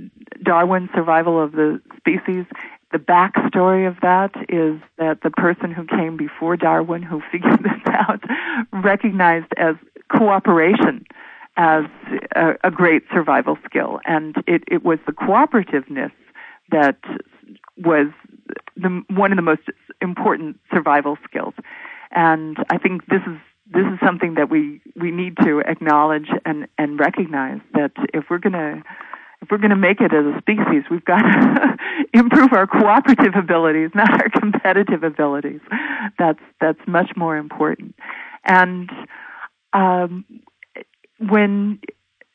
[0.43, 2.45] Darwin's survival of the species,
[2.91, 7.81] the backstory of that is that the person who came before Darwin, who figured this
[7.87, 8.21] out,
[8.71, 9.75] recognized as
[10.15, 11.05] cooperation
[11.57, 11.83] as
[12.35, 16.11] a, a great survival skill, and it, it was the cooperativeness
[16.71, 16.97] that
[17.77, 18.07] was
[18.75, 19.63] the, one of the most
[20.01, 21.53] important survival skills.
[22.11, 23.37] And I think this is
[23.73, 28.37] this is something that we we need to acknowledge and and recognize that if we're
[28.37, 28.83] going to
[29.41, 31.77] if we're going to make it as a species, we've got to
[32.13, 35.61] improve our cooperative abilities, not our competitive abilities.
[36.19, 37.95] That's that's much more important.
[38.45, 38.89] And
[39.73, 40.25] um,
[41.17, 41.79] when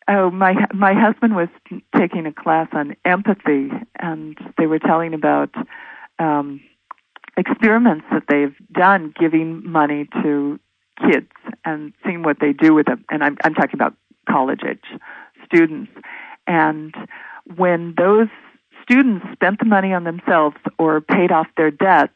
[0.08, 1.48] oh my my husband was
[1.96, 5.50] taking a class on empathy, and they were telling about
[6.18, 6.60] um,
[7.36, 10.58] experiments that they've done giving money to
[10.98, 11.30] kids
[11.64, 13.04] and seeing what they do with them.
[13.10, 13.94] And I'm I'm talking about
[14.28, 15.00] college age
[15.44, 15.92] students
[16.46, 16.94] and
[17.56, 18.28] when those
[18.82, 22.12] students spent the money on themselves or paid off their debts,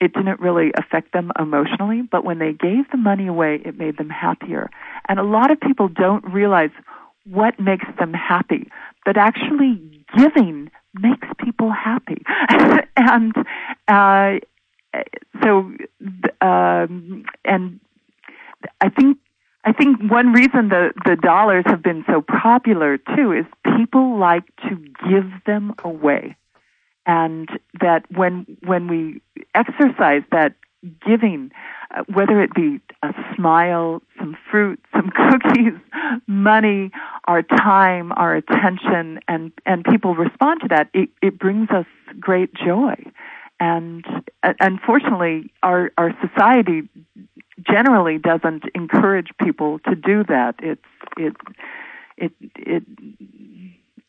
[0.00, 3.98] it didn't really affect them emotionally, but when they gave the money away, it made
[3.98, 4.70] them happier.
[5.08, 6.70] And a lot of people don't realize
[7.24, 8.70] what makes them happy,
[9.04, 12.22] but actually giving makes people happy.
[12.96, 13.34] and
[13.88, 14.38] uh,
[15.42, 15.70] so,
[16.40, 17.80] um, and
[18.80, 19.18] I think
[19.70, 23.44] I think one reason the, the dollars have been so popular too is
[23.76, 24.74] people like to
[25.08, 26.36] give them away.
[27.06, 27.48] And
[27.80, 29.22] that when, when we
[29.54, 30.54] exercise that
[31.06, 31.52] giving,
[31.94, 35.74] uh, whether it be a smile, some fruit, some cookies,
[36.26, 36.90] money,
[37.28, 41.86] our time, our attention, and, and people respond to that, it, it brings us
[42.18, 42.96] great joy.
[43.60, 44.04] And
[44.42, 46.88] uh, unfortunately, our, our society
[47.70, 50.56] generally doesn't encourage people to do that.
[50.62, 50.82] It's
[51.16, 51.36] it
[52.16, 52.82] it it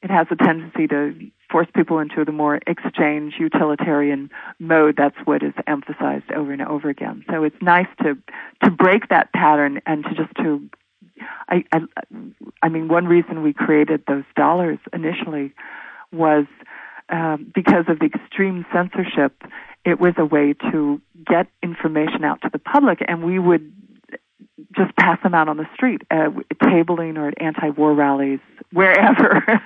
[0.04, 1.14] it has a tendency to
[1.52, 4.96] force people into the more exchange utilitarian mode.
[4.98, 7.24] That's what is emphasized over and over again.
[7.30, 8.18] So it's nice to
[8.64, 10.70] to break that pattern and to just to
[11.50, 11.82] I I,
[12.64, 15.54] I mean one reason we created those dollars initially
[16.12, 16.46] was
[17.12, 19.34] um, because of the extreme censorship
[19.86, 23.74] it was a way to get information out to the public, and we would
[24.76, 26.30] just pass them out on the street, uh,
[26.64, 28.40] tabling or at anti-war rallies,
[28.72, 29.44] wherever.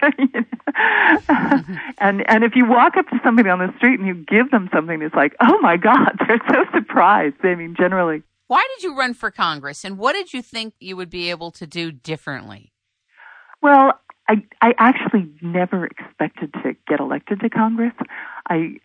[1.97, 4.69] and and if you walk up to somebody on the street and you give them
[4.73, 7.35] something, it's like, oh my God, they're so surprised.
[7.43, 8.23] I mean, generally.
[8.47, 11.51] Why did you run for Congress, and what did you think you would be able
[11.51, 12.71] to do differently?
[13.61, 17.93] Well, I I actually never expected to get elected to Congress.
[18.49, 18.79] I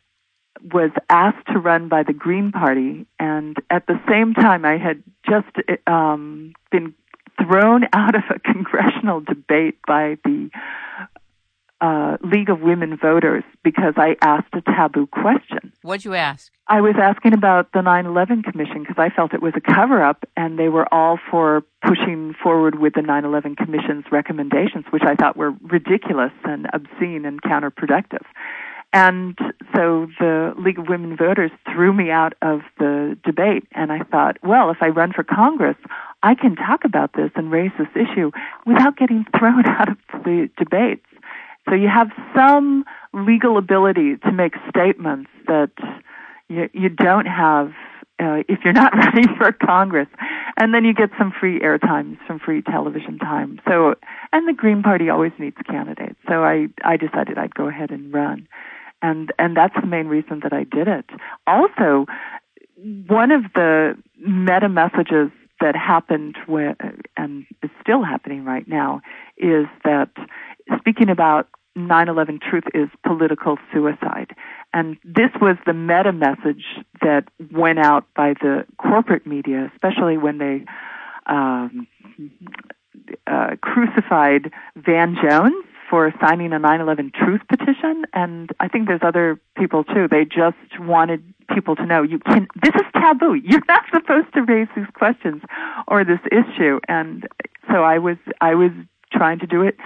[0.73, 5.03] was asked to run by the Green Party, and at the same time, I had
[5.27, 5.49] just
[5.87, 6.95] um, been
[7.43, 10.51] thrown out of a congressional debate by the
[11.81, 15.73] uh, League of Women Voters because I asked a taboo question.
[15.83, 16.53] What'd you ask?
[16.69, 20.03] I was asking about the 9 11 Commission because I felt it was a cover
[20.03, 25.03] up, and they were all for pushing forward with the 9 11 Commission's recommendations, which
[25.05, 28.25] I thought were ridiculous and obscene and counterproductive.
[28.93, 29.39] And
[29.75, 34.39] so the League of Women Voters threw me out of the debate, and I thought,
[34.43, 35.77] well, if I run for Congress,
[36.23, 38.33] I can talk about this and raise this issue
[38.67, 41.07] without getting thrown out of the debates.
[41.71, 45.71] So you have some legal ability to make statements that
[46.49, 47.73] you, you don't have
[48.19, 50.09] uh, if you're not running for Congress.
[50.59, 53.61] And then you get some free airtime, some free television time.
[53.67, 53.95] So,
[54.33, 56.19] and the Green Party always needs candidates.
[56.29, 58.47] So I, I decided I'd go ahead and run
[59.03, 61.07] and and that's the main reason that I did it.
[61.47, 62.07] Also,
[63.07, 65.31] one of the meta messages
[65.61, 66.77] that happened with,
[67.17, 69.03] and is still happening right now
[69.37, 70.11] is that
[70.79, 74.35] speaking about 9/11 truth is political suicide.
[74.73, 76.65] And this was the meta message
[77.01, 80.65] that went out by the corporate media, especially when they
[81.27, 81.87] um,
[83.27, 89.41] uh, crucified Van Jones for signing a 9/11 truth petition, and I think there's other
[89.57, 90.07] people too.
[90.09, 92.47] They just wanted people to know you can.
[92.63, 93.35] This is taboo.
[93.45, 95.43] You're not supposed to raise these questions
[95.89, 96.79] or this issue.
[96.89, 97.27] And
[97.69, 98.71] so I was I was
[99.13, 99.77] trying to do it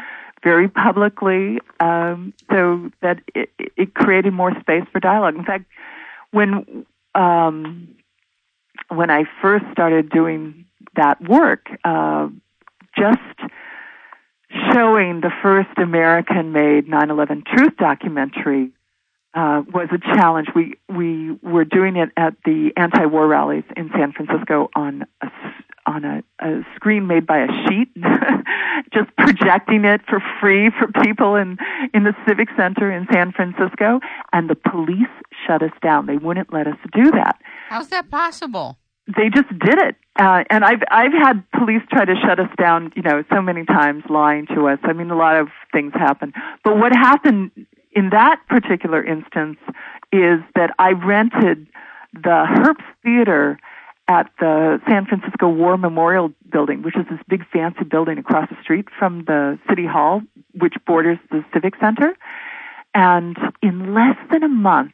[0.44, 5.35] very publicly, um, so that it, it created more space for dialogue.
[5.35, 5.64] In fact,
[6.30, 7.88] when um,
[8.88, 12.28] when I first started doing that work, uh,
[12.96, 13.18] just
[14.72, 18.70] showing the first American made 9 11 truth documentary
[19.34, 20.48] uh, was a challenge.
[20.54, 25.26] We, we were doing it at the anti war rallies in San Francisco on a,
[25.86, 27.88] on a, a screen made by a sheet,
[28.94, 31.58] just projecting it for free for people in,
[31.92, 34.00] in the Civic Center in San Francisco.
[34.32, 35.10] And the police
[35.46, 36.06] shut us down.
[36.06, 37.38] They wouldn't let us do that.
[37.68, 38.78] How's that possible?
[39.06, 39.96] they just did it.
[40.18, 43.64] Uh, and I've I've had police try to shut us down, you know, so many
[43.64, 44.78] times, lying to us.
[44.84, 46.32] I mean, a lot of things happen.
[46.62, 47.50] But what happened
[47.94, 49.59] in that particular instance
[50.12, 51.66] is that I rented
[52.12, 53.59] the Herbst Theater
[54.07, 58.57] at the San Francisco War Memorial Building, which is this big fancy building across the
[58.62, 62.14] street from the City Hall, which borders the Civic Center.
[62.94, 64.92] And in less than a month,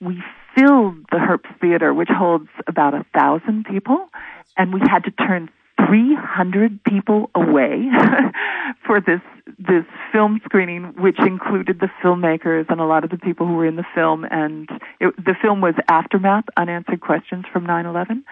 [0.00, 0.22] we
[0.54, 4.08] filled the Herbst Theater, which holds about a thousand people,
[4.56, 5.48] and we had to turn
[5.86, 7.88] 300 people away
[8.86, 9.20] for this
[9.58, 13.66] this film screening, which included the filmmakers and a lot of the people who were
[13.66, 14.24] in the film.
[14.30, 14.68] And
[15.00, 18.22] it, the film was Aftermath: Unanswered Questions from 9/11.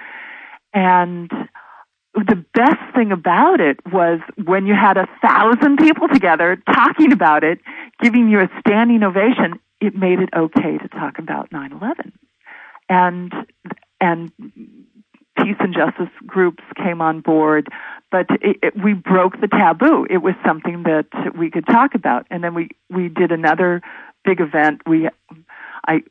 [0.74, 1.30] And
[2.14, 7.44] the best thing about it was when you had a thousand people together talking about
[7.44, 7.60] it,
[8.00, 9.60] giving you a standing ovation.
[9.80, 12.12] It made it okay to talk about 9/11,
[12.88, 13.32] and
[14.00, 14.32] and
[15.42, 17.68] peace and justice groups came on board,
[18.10, 20.06] but it, it, we broke the taboo.
[20.08, 23.82] It was something that we could talk about, and then we we did another
[24.24, 24.82] big event.
[24.86, 25.08] We
[25.86, 26.02] I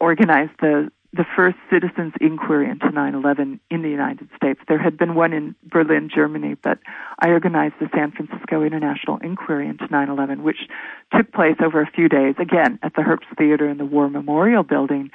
[0.00, 4.60] organized the the first citizens inquiry into 9/11 in the United States.
[4.68, 6.78] There had been one in Berlin, Germany, but
[7.18, 10.68] I organized the San Francisco International Inquiry into 9/11, which
[11.16, 14.62] took place over a few days, again at the Herbst Theater in the War Memorial
[14.62, 15.10] Building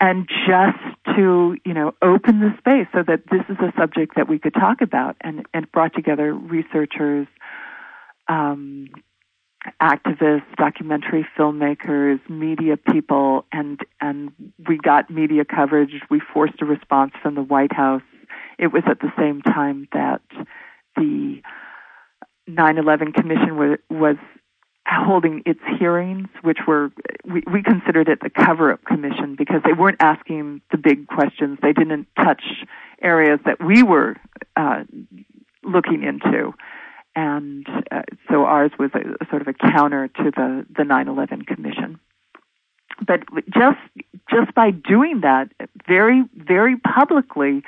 [0.00, 4.28] and just to you know open the space so that this is a subject that
[4.28, 7.26] we could talk about and and brought together researchers
[8.28, 8.88] um,
[9.80, 14.32] activists documentary filmmakers media people and and
[14.68, 15.92] we got media coverage.
[16.10, 18.02] We forced a response from the white house.
[18.58, 20.22] It was at the same time that
[20.96, 21.42] the
[22.48, 24.16] 9/11 commission was, was
[24.86, 26.92] holding its hearings, which were
[27.24, 31.58] we, we considered it the cover-up commission because they weren't asking the big questions.
[31.60, 32.42] They didn't touch
[33.02, 34.16] areas that we were
[34.56, 34.84] uh,
[35.64, 36.52] looking into,
[37.16, 41.98] and uh, so ours was a, sort of a counter to the the 9/11 commission.
[43.04, 43.78] But just
[44.30, 45.48] just by doing that
[45.86, 47.62] very very publicly,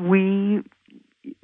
[0.00, 0.62] we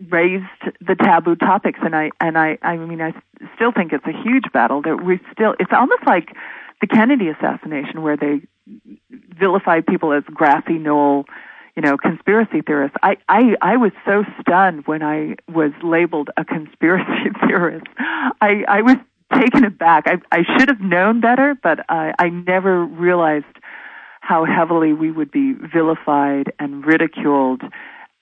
[0.09, 0.45] raised
[0.81, 3.13] the taboo topics and I and I I mean I
[3.55, 6.35] still think it's a huge battle that we still it's almost like
[6.81, 8.41] the Kennedy assassination where they
[9.39, 11.27] vilified people as grassy knoll
[11.77, 12.97] you know conspiracy theorists.
[13.03, 17.87] I I I was so stunned when I was labeled a conspiracy theorist.
[18.41, 18.97] I I was
[19.33, 20.05] taken aback.
[20.07, 23.47] I I should have known better but I I never realized
[24.21, 27.63] how heavily we would be vilified and ridiculed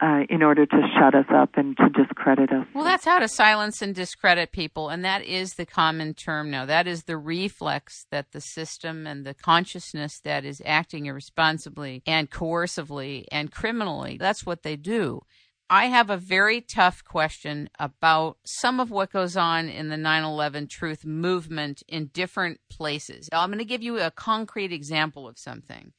[0.01, 2.67] uh, in order to shut us up and to discredit us.
[2.75, 6.67] Well, that's how to silence and discredit people, and that is the common term now.
[6.67, 12.31] That is the reflex that the system and the consciousness that is acting irresponsibly and
[12.31, 15.23] coercively and criminally, that's what they do.
[15.69, 20.23] I have a very tough question about some of what goes on in the 9
[20.23, 23.29] 11 truth movement in different places.
[23.33, 25.93] I'm going to give you a concrete example of something.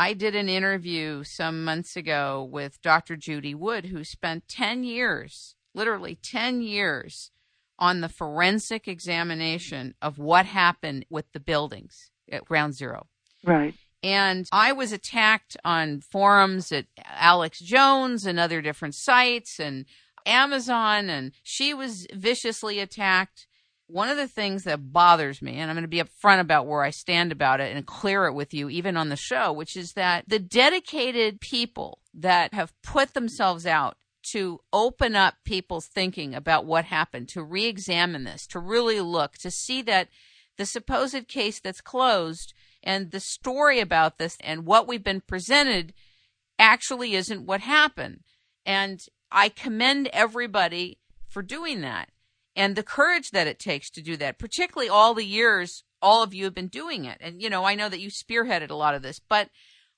[0.00, 3.16] I did an interview some months ago with Dr.
[3.16, 7.30] Judy Wood, who spent 10 years, literally 10 years,
[7.78, 13.08] on the forensic examination of what happened with the buildings at Ground Zero.
[13.44, 13.74] Right.
[14.02, 19.84] And I was attacked on forums at Alex Jones and other different sites and
[20.24, 23.46] Amazon, and she was viciously attacked
[23.90, 26.82] one of the things that bothers me, and I'm going to be upfront about where
[26.82, 29.92] I stand about it and clear it with you, even on the show, which is
[29.94, 36.66] that the dedicated people that have put themselves out to open up people's thinking about
[36.66, 40.08] what happened, to re examine this, to really look, to see that
[40.56, 45.92] the supposed case that's closed and the story about this and what we've been presented
[46.58, 48.20] actually isn't what happened.
[48.66, 50.98] And I commend everybody
[51.28, 52.10] for doing that
[52.56, 56.34] and the courage that it takes to do that, particularly all the years all of
[56.34, 57.18] you have been doing it.
[57.20, 59.50] And, you know, I know that you spearheaded a lot of this, but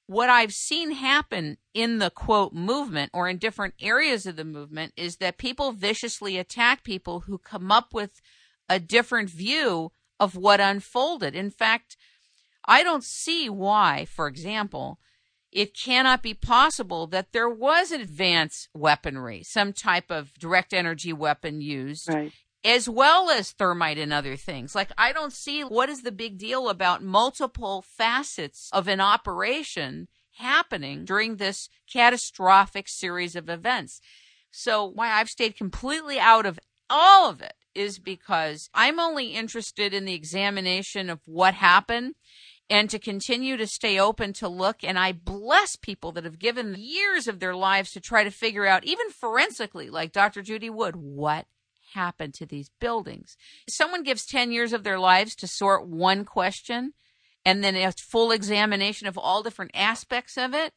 [0.07, 4.93] what I've seen happen in the quote movement or in different areas of the movement
[4.97, 8.21] is that people viciously attack people who come up with
[8.69, 11.35] a different view of what unfolded.
[11.35, 11.97] In fact,
[12.65, 14.99] I don't see why, for example,
[15.51, 21.61] it cannot be possible that there was advanced weaponry, some type of direct energy weapon
[21.61, 22.33] used right
[22.65, 24.75] as well as thermite and other things.
[24.75, 30.09] Like, I don't see what is the big deal about multiple facets of an operation
[30.37, 34.01] happening during this catastrophic series of events.
[34.51, 36.59] So, why I've stayed completely out of
[36.89, 42.15] all of it is because I'm only interested in the examination of what happened
[42.69, 44.85] and to continue to stay open to look.
[44.85, 48.67] And I bless people that have given years of their lives to try to figure
[48.67, 50.43] out, even forensically, like Dr.
[50.43, 51.47] Judy Wood, what
[51.95, 53.37] happened to these buildings.
[53.69, 56.93] Someone gives 10 years of their lives to sort one question
[57.45, 60.73] and then a full examination of all different aspects of it.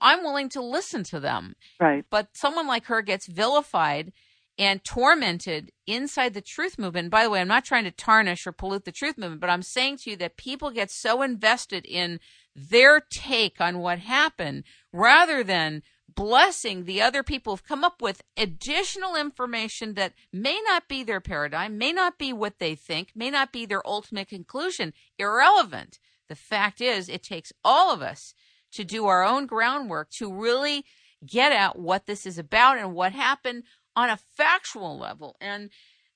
[0.00, 1.56] I'm willing to listen to them.
[1.80, 2.04] Right.
[2.10, 4.12] But someone like her gets vilified
[4.58, 7.10] and tormented inside the truth movement.
[7.10, 9.62] By the way, I'm not trying to tarnish or pollute the truth movement, but I'm
[9.62, 12.20] saying to you that people get so invested in
[12.54, 15.82] their take on what happened rather than
[16.16, 21.20] blessing the other people who've come up with additional information that may not be their
[21.20, 26.00] paradigm, may not be what they think, may not be their ultimate conclusion, irrelevant.
[26.28, 28.34] The fact is, it takes all of us
[28.72, 30.84] to do our own groundwork to really
[31.24, 33.62] get at what this is about and what happened
[33.94, 35.36] on a factual level.
[35.40, 35.70] And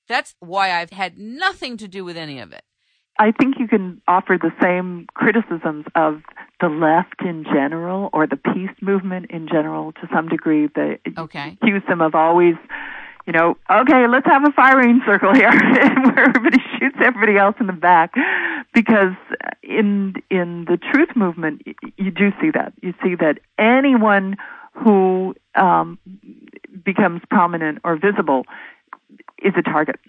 [0.07, 2.63] that's why I've had nothing to do with any of it.
[3.19, 6.21] I think you can offer the same criticisms of
[6.59, 10.69] the left in general or the peace movement in general to some degree.
[10.73, 11.57] They okay.
[11.61, 12.55] accuse them of always,
[13.27, 17.67] you know, okay, let's have a firing circle here where everybody shoots everybody else in
[17.67, 18.13] the back.
[18.73, 19.15] Because
[19.61, 21.63] in in the truth movement,
[21.97, 22.73] you do see that.
[22.81, 24.37] You see that anyone
[24.73, 25.99] who um,
[26.83, 28.45] becomes prominent or visible
[29.43, 29.99] is a target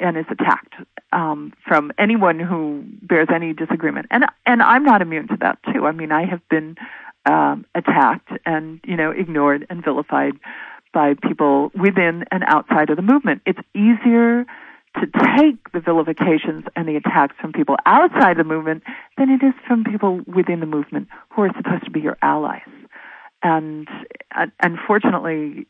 [0.00, 0.74] and is attacked
[1.12, 4.06] um, from anyone who bears any disagreement.
[4.10, 5.86] And and I'm not immune to that too.
[5.86, 6.76] I mean, I have been
[7.26, 10.34] um, attacked and you know ignored and vilified
[10.92, 13.42] by people within and outside of the movement.
[13.46, 14.44] It's easier
[14.94, 15.06] to
[15.36, 18.82] take the vilifications and the attacks from people outside the movement
[19.16, 22.68] than it is from people within the movement who are supposed to be your allies
[23.42, 23.88] and
[24.34, 25.66] uh, unfortunately,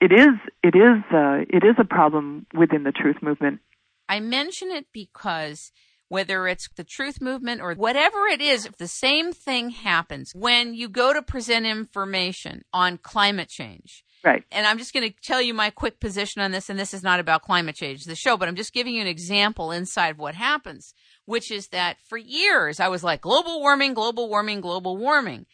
[0.00, 3.60] it is it is uh, it is a problem within the truth movement.
[4.08, 5.72] I mention it because
[6.08, 10.74] whether it's the truth movement or whatever it is, if the same thing happens when
[10.74, 14.04] you go to present information on climate change.
[14.22, 14.44] Right.
[14.52, 17.02] And I'm just going to tell you my quick position on this, and this is
[17.02, 20.18] not about climate change, the show, but I'm just giving you an example inside of
[20.18, 20.92] what happens,
[21.24, 25.46] which is that for years I was like, global warming, global warming, global warming.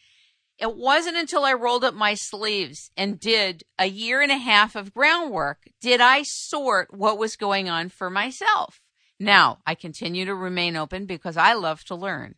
[0.59, 4.75] It wasn't until I rolled up my sleeves and did a year and a half
[4.75, 8.81] of groundwork did I sort what was going on for myself.
[9.19, 12.35] Now, I continue to remain open because I love to learn.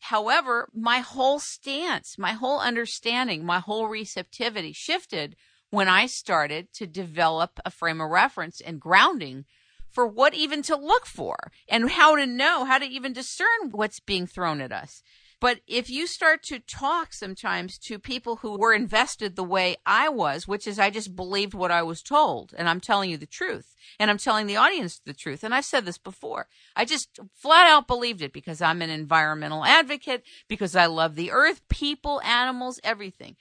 [0.00, 5.36] However, my whole stance, my whole understanding, my whole receptivity shifted
[5.70, 9.44] when I started to develop a frame of reference and grounding
[9.90, 14.00] for what even to look for and how to know, how to even discern what's
[14.00, 15.02] being thrown at us.
[15.40, 20.08] But if you start to talk sometimes to people who were invested the way I
[20.08, 23.26] was, which is I just believed what I was told, and I'm telling you the
[23.26, 26.48] truth, and I'm telling the audience the truth, and I've said this before.
[26.74, 31.30] I just flat out believed it because I'm an environmental advocate, because I love the
[31.30, 33.36] earth, people, animals, everything.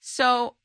[0.00, 0.56] So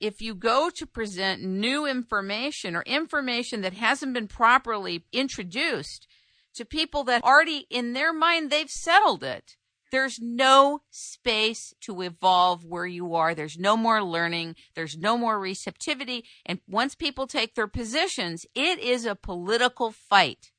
[0.00, 6.06] if you go to present new information or information that hasn't been properly introduced
[6.54, 9.56] to people that already in their mind they've settled it,
[9.90, 13.34] there's no space to evolve where you are.
[13.34, 14.56] There's no more learning.
[14.74, 16.24] There's no more receptivity.
[16.46, 20.52] And once people take their positions, it is a political fight.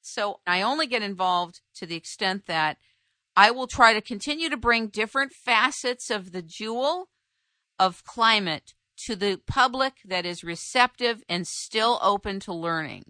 [0.00, 2.78] So I only get involved to the extent that
[3.36, 7.08] I will try to continue to bring different facets of the jewel
[7.78, 8.74] of climate
[9.06, 13.04] to the public that is receptive and still open to learning.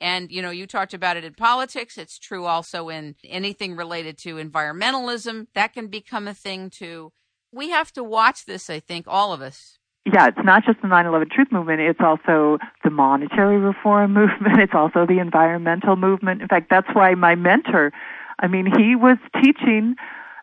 [0.00, 1.96] And, you know, you talked about it in politics.
[1.96, 5.46] It's true also in anything related to environmentalism.
[5.54, 7.12] That can become a thing too.
[7.52, 9.78] We have to watch this, I think, all of us.
[10.04, 11.80] Yeah, it's not just the 9/11 Truth Movement.
[11.80, 14.60] It's also the monetary reform movement.
[14.60, 16.42] It's also the environmental movement.
[16.42, 17.92] In fact, that's why my mentor,
[18.38, 19.96] I mean, he was teaching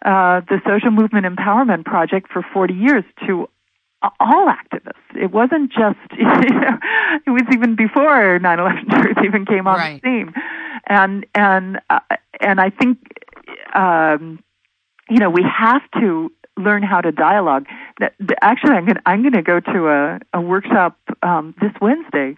[0.04, 3.48] uh, the Social Movement Empowerment Project for 40 years to
[4.20, 4.94] all activists.
[5.16, 6.78] It wasn't just, you know,
[7.26, 10.02] it was even before 9/11 Truth even came on right.
[10.02, 10.34] the scene,
[10.88, 12.00] and and uh,
[12.40, 13.00] and I think,
[13.74, 14.44] um,
[15.10, 17.66] you know, we have to learn how to dialogue.
[18.00, 22.36] That, actually, I'm going I'm going to go to a, a workshop um, this Wednesday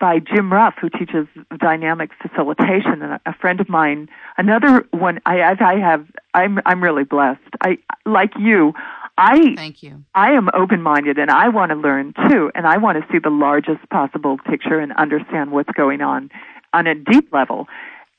[0.00, 1.26] by Jim Rough, who teaches
[1.58, 5.20] dynamic facilitation, and a friend of mine, another one.
[5.26, 7.40] I, I have, I'm, I'm really blessed.
[7.60, 8.74] I, like you,
[9.18, 10.04] I thank you.
[10.14, 13.18] I am open minded and I want to learn too, and I want to see
[13.18, 16.30] the largest possible picture and understand what's going on
[16.72, 17.66] on a deep level.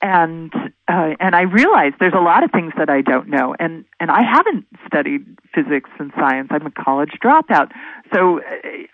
[0.02, 0.52] And
[0.88, 4.12] uh, and I realize there's a lot of things that I don't know, and and
[4.12, 6.50] I haven't studied physics and science.
[6.52, 7.72] I'm a college dropout,
[8.14, 8.44] so uh,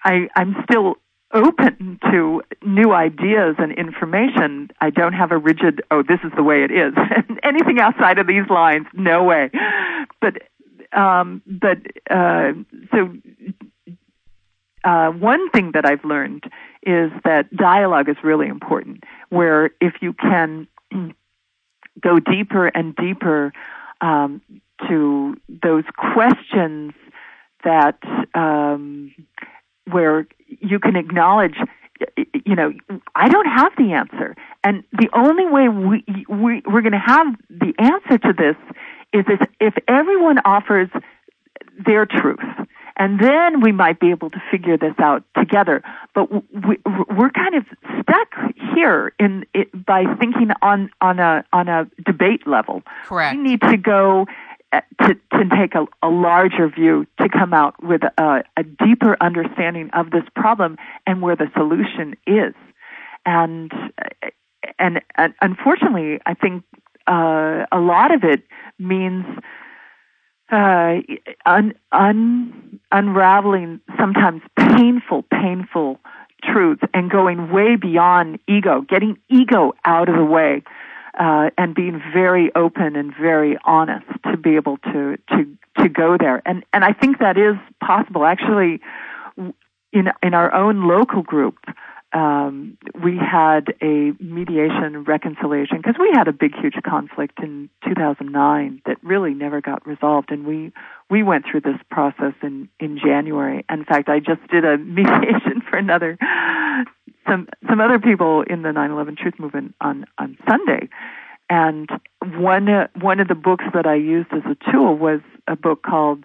[0.04, 0.96] I I'm still
[1.34, 4.70] open to new ideas and information.
[4.80, 6.94] I don't have a rigid, oh, this is the way it is.
[7.44, 9.52] Anything outside of these lines, no way.
[10.22, 10.44] But
[10.96, 11.78] um, but
[12.10, 12.54] uh,
[12.92, 13.14] so
[14.84, 16.44] uh, one thing that I've learned
[16.84, 19.04] is that dialogue is really important.
[19.30, 20.68] Where if you can
[22.00, 23.52] go deeper and deeper
[24.02, 24.42] um,
[24.88, 26.94] to those questions
[27.64, 27.98] that
[28.34, 29.14] um,
[29.86, 31.56] where you can acknowledge
[32.46, 32.74] you know,
[33.16, 34.36] I don't have the answer.
[34.64, 38.56] And the only way we, we we're going to have the answer to this
[39.16, 40.90] is if, if everyone offers
[41.86, 42.40] their truth.
[42.98, 45.84] And then we might be able to figure this out together.
[46.14, 47.66] But we, we're kind of
[48.02, 52.84] stuck here in it, by thinking on on a on a debate level.
[53.06, 53.36] Correct.
[53.36, 54.28] We need to go
[54.72, 59.18] uh, to, to take a, a larger view to come out with a, a deeper
[59.20, 62.54] understanding of this problem and where the solution is.
[63.26, 63.74] And
[64.80, 66.64] and, and unfortunately, I think
[67.08, 68.44] uh, a lot of it
[68.80, 69.26] means
[70.52, 70.96] uh,
[71.46, 76.00] un, un, unraveling sometimes painful, painful
[76.44, 80.64] truths and going way beyond ego, getting ego out of the way
[81.20, 86.18] uh, and being very open and very honest to be able to to to go
[86.20, 86.42] there.
[86.46, 88.26] And and I think that is possible.
[88.26, 88.82] Actually,
[89.94, 91.58] in in our own local group,
[92.16, 98.82] um, we had a mediation reconciliation because we had a big, huge conflict in 2009
[98.86, 100.72] that really never got resolved, and we
[101.10, 103.66] we went through this process in in January.
[103.70, 106.18] In fact, I just did a mediation for another
[107.28, 110.88] some some other people in the 9/11 Truth Movement on on Sunday,
[111.50, 111.90] and
[112.38, 115.84] one uh, one of the books that I used as a tool was a book
[115.84, 116.24] called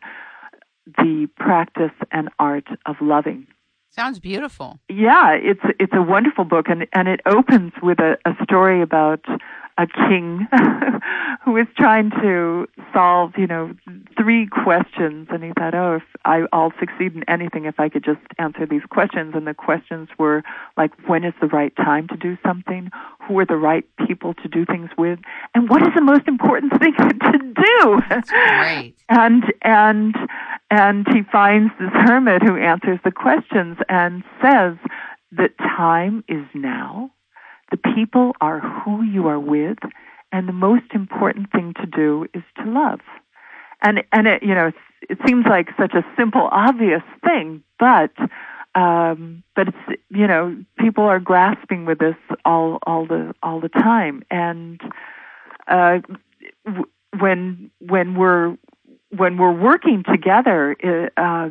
[0.86, 3.48] "The Practice and Art of Loving."
[3.90, 4.78] Sounds beautiful.
[4.88, 9.24] Yeah, it's it's a wonderful book, and and it opens with a, a story about
[9.80, 10.46] a king
[11.44, 13.74] who was trying to solve, you know,
[14.16, 18.04] three questions, and he thought, oh, if I, I'll succeed in anything if I could
[18.04, 19.34] just answer these questions.
[19.34, 20.42] And the questions were
[20.76, 22.90] like, when is the right time to do something?
[23.26, 25.18] Who are the right people to do things with?
[25.54, 28.02] And what is the most important thing to do?
[28.08, 28.94] That's great.
[29.08, 30.14] and and
[30.70, 34.76] and he finds this hermit who answers the questions and says
[35.32, 37.10] that time is now
[37.70, 39.78] the people are who you are with,
[40.32, 43.00] and the most important thing to do is to love.
[43.82, 44.72] And and it you know
[45.08, 48.12] it seems like such a simple, obvious thing, but
[48.74, 53.68] um, but it's you know people are grasping with this all all the all the
[53.68, 54.80] time, and
[55.66, 56.00] uh,
[57.18, 58.56] when when we're
[59.16, 60.76] when we're working together,
[61.16, 61.48] uh,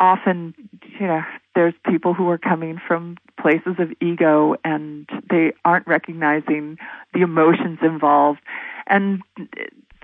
[0.00, 0.54] often
[1.00, 1.22] you know
[1.54, 6.78] there's people who are coming from places of ego and they aren't recognizing
[7.14, 8.40] the emotions involved.
[8.86, 9.22] And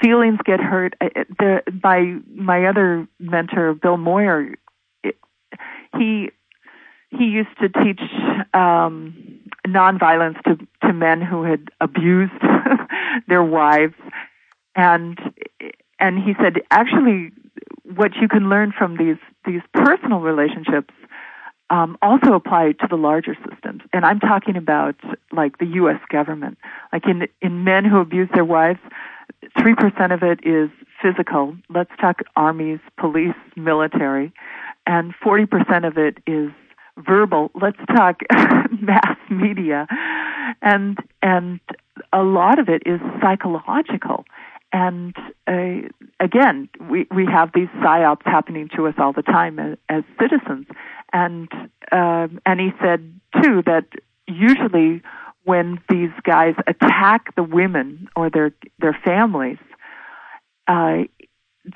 [0.03, 0.95] feelings get hurt.
[1.81, 4.57] By my other mentor bill moyer
[5.97, 6.31] he
[7.11, 8.01] he used to teach
[8.53, 12.33] um nonviolence to to men who had abused
[13.29, 13.95] their wives.
[14.75, 15.19] And
[16.01, 17.31] and he said actually
[17.97, 20.95] what you can learn from these these personal relationships
[21.71, 23.83] um, also apply to the larger systems.
[23.93, 24.97] And I'm talking about
[25.33, 26.01] like the U.S.
[26.11, 26.59] government.
[26.93, 28.81] Like in in men who abuse their wives,
[29.59, 30.71] three percent of it is
[31.03, 31.57] physical.
[31.69, 34.33] Let's talk armies, police, military,
[34.87, 36.51] and forty percent of it is
[36.99, 37.51] verbal.
[37.55, 38.21] Let's talk
[38.81, 39.87] mass media,
[40.63, 41.61] and and
[42.13, 44.25] a lot of it is psychological.
[44.75, 45.15] And
[45.47, 50.03] uh, again, we, we have these psyops happening to us all the time as, as
[50.21, 50.67] citizens.
[51.13, 51.49] And
[51.93, 53.85] um, and he said too that
[54.27, 55.01] usually
[55.45, 59.59] when these guys attack the women or their their families,
[60.67, 61.05] uh,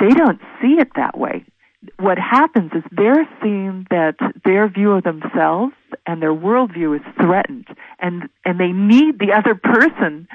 [0.01, 1.45] they don't see it that way.
[2.01, 5.75] What happens is they're seeing that their view of themselves
[6.05, 7.69] and their worldview is threatened,
[8.01, 10.27] and and they need the other person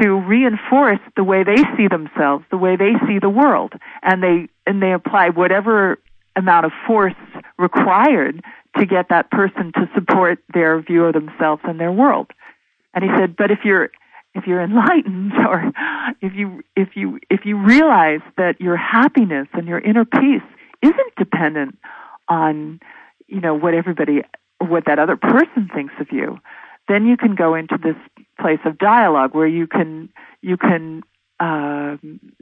[0.00, 4.48] to reinforce the way they see themselves, the way they see the world, and they
[4.66, 5.98] and they apply whatever
[6.36, 7.14] amount of force
[7.58, 8.42] required
[8.78, 12.30] to get that person to support their view of themselves and their world.
[12.92, 13.90] And he said, but if you're
[14.34, 15.72] if you're enlightened or
[16.20, 20.42] if you if you if you realize that your happiness and your inner peace
[20.82, 21.78] isn't dependent
[22.28, 22.80] on
[23.28, 24.22] you know what everybody
[24.58, 26.38] what that other person thinks of you
[26.88, 27.96] then you can go into this
[28.40, 30.10] place of dialogue where you can
[30.42, 31.02] you can
[31.40, 31.96] uh,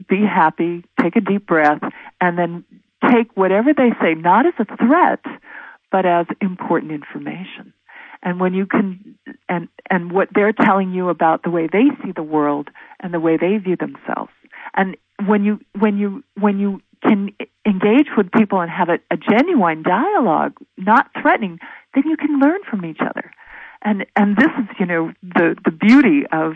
[0.07, 1.81] be happy, take a deep breath,
[2.19, 2.63] and then
[3.11, 5.19] take whatever they say not as a threat,
[5.91, 7.73] but as important information.
[8.21, 9.17] And when you can,
[9.49, 12.69] and and what they're telling you about the way they see the world
[12.99, 14.31] and the way they view themselves,
[14.73, 17.31] and when you when you when you can
[17.65, 21.59] engage with people and have a, a genuine dialogue, not threatening,
[21.93, 23.31] then you can learn from each other
[23.83, 26.53] and and this is you know the the beauty of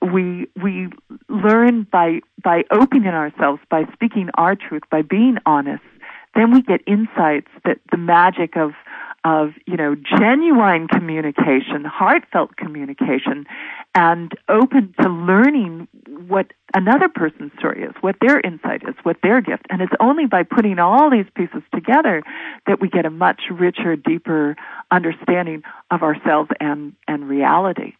[0.00, 0.88] we we
[1.28, 5.82] learn by by opening ourselves by speaking our truth by being honest.
[6.34, 8.72] Then we get insights that the magic of
[9.24, 13.46] of you know genuine communication, heartfelt communication,
[13.94, 15.88] and open to learning
[16.28, 19.66] what another person's story is, what their insight is, what their gift.
[19.70, 22.22] And it's only by putting all these pieces together
[22.66, 24.56] that we get a much richer, deeper
[24.90, 27.94] understanding of ourselves and and reality.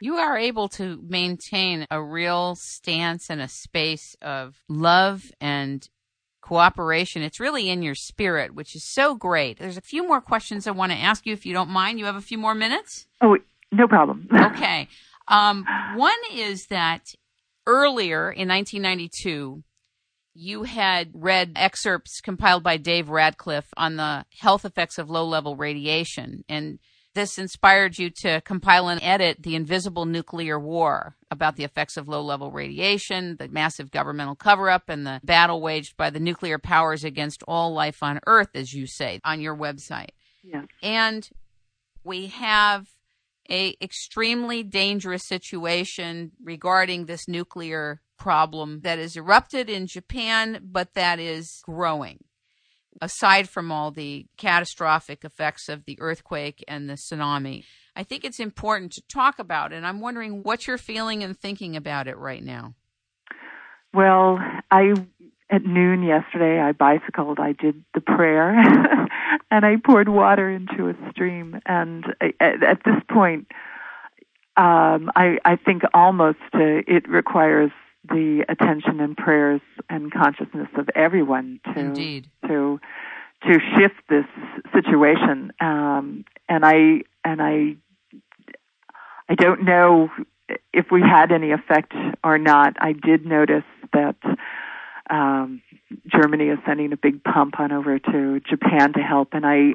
[0.00, 5.88] You are able to maintain a real stance and a space of love and
[6.48, 7.20] cooperation.
[7.22, 9.58] It's really in your spirit, which is so great.
[9.58, 11.98] There's a few more questions I want to ask you if you don't mind.
[11.98, 13.06] You have a few more minutes?
[13.20, 13.36] Oh,
[13.70, 14.26] no problem.
[14.32, 14.88] okay.
[15.28, 17.12] Um, one is that
[17.66, 19.62] earlier in 1992,
[20.32, 25.54] you had read excerpts compiled by Dave Radcliffe on the health effects of low level
[25.54, 26.44] radiation.
[26.48, 26.78] And
[27.14, 32.08] this inspired you to compile and edit The Invisible Nuclear War about the effects of
[32.08, 36.58] low level radiation, the massive governmental cover up, and the battle waged by the nuclear
[36.58, 40.10] powers against all life on Earth, as you say on your website.
[40.42, 40.64] Yeah.
[40.82, 41.28] And
[42.04, 42.86] we have
[43.50, 51.18] a extremely dangerous situation regarding this nuclear problem that has erupted in Japan, but that
[51.18, 52.18] is growing
[53.00, 57.64] aside from all the catastrophic effects of the earthquake and the tsunami.
[57.98, 61.74] I think it's important to talk about, and I'm wondering what you're feeling and thinking
[61.74, 62.74] about it right now.
[63.92, 64.38] Well,
[64.70, 64.94] I
[65.50, 67.40] at noon yesterday I bicycled.
[67.40, 68.54] I did the prayer,
[69.50, 71.60] and I poured water into a stream.
[71.66, 72.04] And
[72.40, 73.48] at, at this point,
[74.56, 77.72] um, I, I think almost uh, it requires
[78.08, 82.30] the attention and prayers and consciousness of everyone to Indeed.
[82.46, 82.78] to
[83.42, 84.26] to shift this
[84.72, 85.52] situation.
[85.60, 87.76] Um, and I and I
[89.28, 90.10] I don't know
[90.72, 91.92] if we had any effect
[92.24, 92.76] or not.
[92.80, 94.16] I did notice that
[95.10, 95.62] um,
[96.06, 99.74] Germany is sending a big pump on over to Japan to help, and I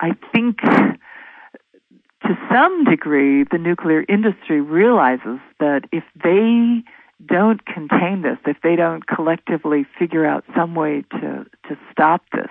[0.00, 6.82] I think to some degree the nuclear industry realizes that if they
[7.24, 12.50] don't contain this, if they don't collectively figure out some way to to stop this,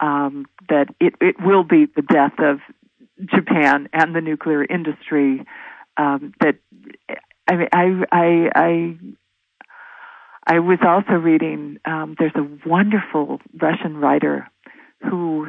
[0.00, 2.60] um, that it it will be the death of
[3.26, 5.44] Japan and the nuclear industry.
[5.96, 6.56] Um, that
[7.48, 8.96] I mean, I I I.
[10.44, 11.78] I was also reading.
[11.84, 14.48] Um, there's a wonderful Russian writer
[15.08, 15.46] who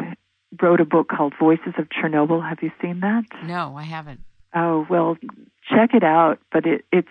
[0.61, 2.47] wrote a book called Voices of Chernobyl.
[2.47, 3.23] Have you seen that?
[3.43, 4.21] No, I haven't.
[4.53, 5.17] Oh well,
[5.67, 6.39] check it out.
[6.51, 7.07] But it, it's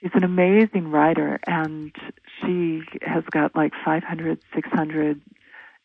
[0.00, 1.94] she's an amazing writer, and
[2.40, 5.20] she has got like 500, 600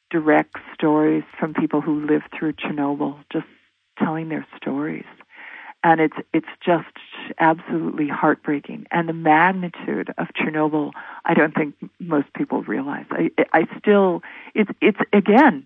[0.09, 3.45] direct stories from people who lived through Chernobyl, just
[4.03, 5.05] telling their stories.
[5.83, 6.85] And it's it's just
[7.39, 8.85] absolutely heartbreaking.
[8.91, 10.91] And the magnitude of Chernobyl,
[11.25, 13.05] I don't think most people realize.
[13.09, 14.21] I I still
[14.53, 15.65] it's it's again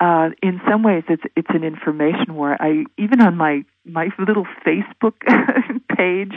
[0.00, 2.56] uh, in some ways it's it's an information war.
[2.58, 5.14] I even on my my little Facebook
[5.96, 6.32] page,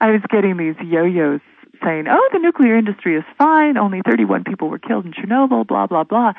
[0.00, 1.40] I was getting these yo-yos
[1.84, 3.76] saying, "Oh, the nuclear industry is fine.
[3.76, 6.32] Only 31 people were killed in Chernobyl." Blah blah blah.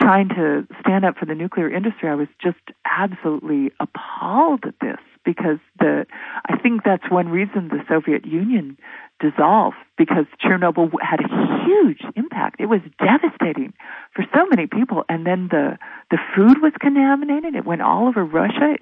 [0.00, 4.98] Trying to stand up for the nuclear industry, I was just absolutely appalled at this
[5.24, 6.06] because the
[6.46, 8.76] I think that's one reason the Soviet Union
[9.20, 12.60] dissolved because Chernobyl had a huge impact.
[12.60, 13.72] It was devastating
[14.14, 15.78] for so many people, and then the
[16.10, 17.54] the food was contaminated.
[17.54, 18.74] It went all over Russia.
[18.74, 18.80] It,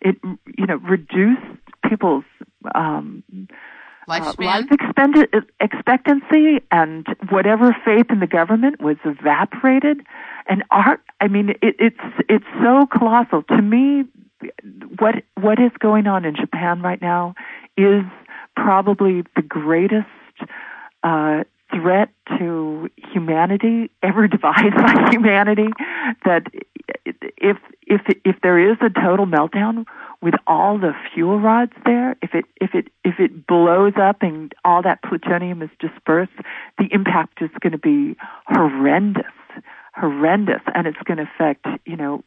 [0.00, 0.16] it
[0.56, 1.42] you know reduced
[1.88, 2.24] people's
[2.74, 3.22] um,
[4.08, 4.40] Lifespan?
[4.40, 10.02] Uh, life expend- expectancy and whatever faith in the government was evaporated.
[10.48, 13.42] And art, I mean, it, it's it's so colossal.
[13.44, 14.04] To me,
[14.98, 17.34] what what is going on in Japan right now
[17.76, 18.02] is
[18.56, 20.06] probably the greatest
[21.02, 21.44] uh,
[21.74, 25.68] threat to humanity ever devised by humanity.
[26.24, 26.46] That
[27.36, 29.84] if if if there is a total meltdown
[30.22, 34.54] with all the fuel rods there, if it if it if it blows up and
[34.64, 36.32] all that plutonium is dispersed,
[36.78, 38.16] the impact is going to be
[38.46, 39.24] horrendous,
[39.94, 42.22] horrendous, and it's going to affect you know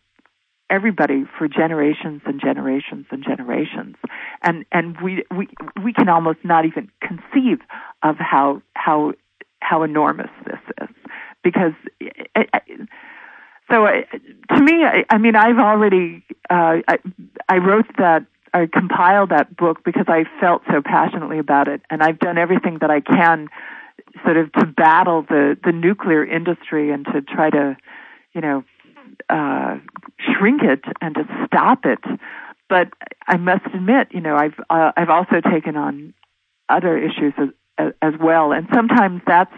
[0.70, 3.96] everybody for generations and generations and generations
[4.42, 5.48] and and we we
[5.82, 7.60] we can almost not even conceive
[8.04, 9.14] of how how
[9.60, 10.90] how enormous this is
[11.44, 11.74] because
[12.36, 12.62] I, I,
[13.70, 13.88] so
[14.56, 17.00] to me I, I mean I've already uh, I,
[17.50, 22.02] I wrote that I compiled that book because I felt so passionately about it and
[22.02, 23.50] I've done everything that I can
[24.24, 27.78] sort of to battle the the nuclear industry and to try to
[28.34, 28.64] you know
[29.30, 29.78] uh,
[30.20, 32.00] shrink it and to stop it.
[32.70, 32.90] But
[33.28, 36.14] I must admit, you know, I've uh, I've also taken on
[36.70, 37.34] other issues
[37.78, 39.54] as, well, and sometimes that's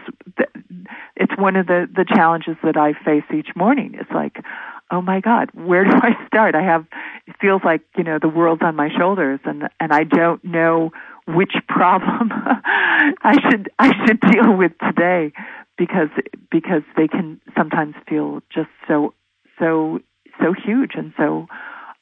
[1.16, 3.96] it's one of the the challenges that I face each morning.
[3.98, 4.44] It's like,
[4.90, 6.54] oh my God, where do I start?
[6.54, 6.86] I have
[7.26, 10.92] it feels like you know the world's on my shoulders, and and I don't know
[11.26, 15.32] which problem I should I should deal with today
[15.76, 16.10] because
[16.50, 19.14] because they can sometimes feel just so
[19.58, 20.00] so
[20.40, 21.46] so huge and so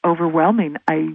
[0.05, 0.77] overwhelming.
[0.89, 1.15] I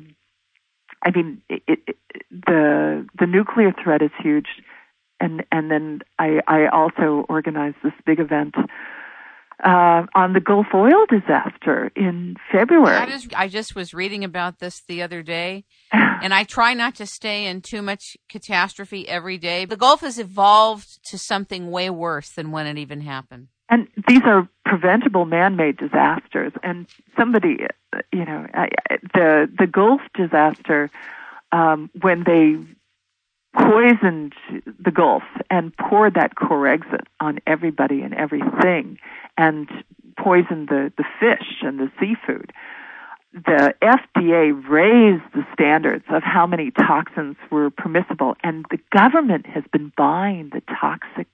[1.05, 1.97] I mean it, it,
[2.31, 4.47] the the nuclear threat is huge
[5.23, 8.55] and and then I I also organized this big event
[9.63, 12.97] uh, on the Gulf oil disaster in February.
[12.97, 16.95] That is, I just was reading about this the other day, and I try not
[16.95, 19.65] to stay in too much catastrophe every day.
[19.65, 23.47] The Gulf has evolved to something way worse than when it even happened.
[23.69, 26.51] And these are preventable man-made disasters.
[26.61, 26.85] And
[27.17, 27.59] somebody,
[28.11, 28.45] you know,
[29.13, 30.91] the the Gulf disaster,
[31.53, 32.57] um, when they
[33.55, 34.33] poisoned
[34.79, 38.97] the Gulf and poured that Corexit on everybody and everything
[39.37, 39.69] and
[40.17, 42.51] poisoned the, the fish and the seafood.
[43.33, 49.63] The FDA raised the standards of how many toxins were permissible, and the government has
[49.71, 51.27] been buying the toxic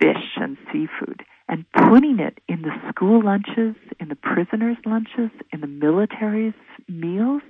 [0.00, 5.60] fish and seafood and putting it in the school lunches, in the prisoners' lunches, in
[5.60, 6.54] the military's
[6.88, 7.42] meals.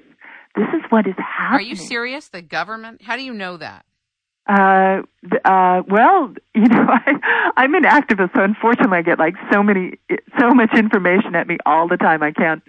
[0.57, 1.66] This is what is happening.
[1.66, 2.28] Are you serious?
[2.28, 3.02] The government?
[3.02, 3.84] How do you know that?
[4.48, 5.02] Uh,
[5.44, 9.98] uh, well, you know, I, I'm an activist, so unfortunately, I get like so many,
[10.38, 12.22] so much information at me all the time.
[12.22, 12.62] I can't.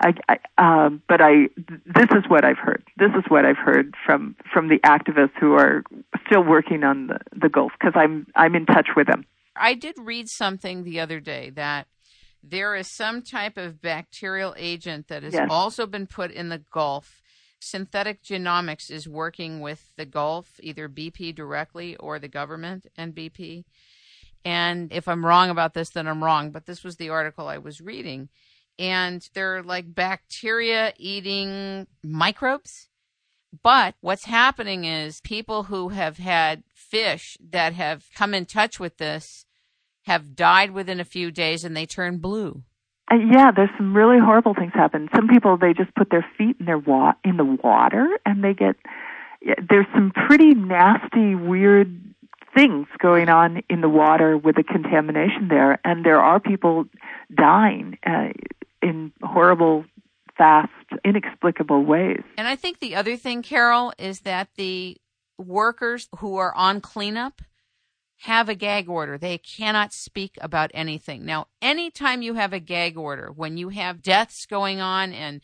[0.00, 1.48] I, I um, but I.
[1.84, 2.82] This is what I've heard.
[2.96, 5.84] This is what I've heard from from the activists who are
[6.26, 9.26] still working on the the Gulf because I'm I'm in touch with them.
[9.54, 11.86] I did read something the other day that
[12.50, 15.48] there is some type of bacterial agent that has yes.
[15.50, 17.22] also been put in the Gulf.
[17.58, 23.64] Synthetic Genomics is working with the Gulf, either BP directly or the government and BP.
[24.44, 26.50] And if I'm wrong about this, then I'm wrong.
[26.50, 28.28] But this was the article I was reading.
[28.78, 32.88] And they're like bacteria eating microbes.
[33.62, 38.98] But what's happening is people who have had fish that have come in touch with
[38.98, 39.45] this
[40.06, 42.62] have died within a few days and they turn blue.
[43.10, 45.08] Uh, yeah, there's some really horrible things happen.
[45.14, 48.54] Some people they just put their feet in their wa- in the water and they
[48.54, 48.76] get
[49.42, 52.02] yeah, there's some pretty nasty weird
[52.54, 56.86] things going on in the water with the contamination there and there are people
[57.36, 58.28] dying uh,
[58.82, 59.84] in horrible
[60.38, 60.70] fast
[61.04, 62.22] inexplicable ways.
[62.38, 64.96] And I think the other thing Carol is that the
[65.38, 67.42] workers who are on cleanup
[68.20, 69.18] have a gag order.
[69.18, 71.24] They cannot speak about anything.
[71.24, 75.40] Now, anytime you have a gag order, when you have deaths going on and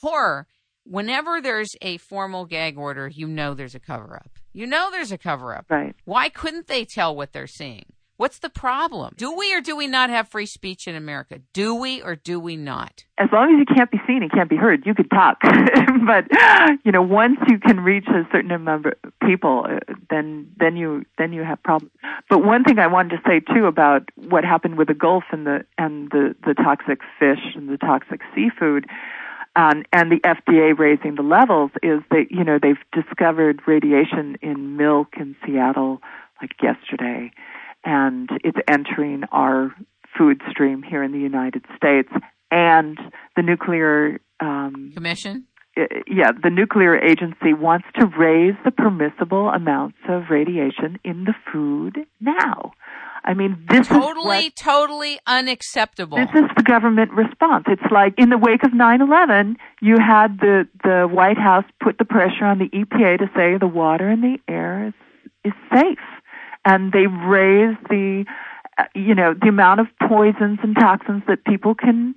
[0.00, 0.46] horror,
[0.84, 4.38] whenever there's a formal gag order, you know there's a cover up.
[4.52, 5.66] You know there's a cover up.
[5.68, 5.94] Right.
[6.04, 7.92] Why couldn't they tell what they're seeing?
[8.20, 9.14] What's the problem?
[9.16, 11.40] Do we or do we not have free speech in America?
[11.54, 13.06] Do we or do we not?
[13.16, 15.38] As long as you can't be seen and can't be heard, you could talk.
[16.06, 16.26] but
[16.84, 21.06] you know, once you can reach a certain number of people, uh, then then you
[21.16, 21.94] then you have problems.
[22.28, 25.46] But one thing I wanted to say too about what happened with the Gulf and
[25.46, 28.84] the and the the toxic fish and the toxic seafood.
[29.56, 34.76] Um, and the FDA raising the levels is that you know they've discovered radiation in
[34.76, 36.02] milk in Seattle
[36.40, 37.32] like yesterday,
[37.84, 39.74] and it's entering our
[40.16, 42.10] food stream here in the United States.
[42.50, 42.98] And
[43.36, 50.24] the nuclear um, commission, yeah, the nuclear agency wants to raise the permissible amounts of
[50.30, 52.72] radiation in the food now.
[53.22, 56.16] I mean, this totally, is what, totally unacceptable.
[56.16, 57.66] This is the government response.
[57.68, 62.06] It's like in the wake of 9/11, you had the the White House put the
[62.06, 64.94] pressure on the EPA to say the water and the air is
[65.44, 65.98] is safe
[66.64, 68.24] and they raise the
[68.78, 72.14] uh, you know the amount of poisons and toxins that people can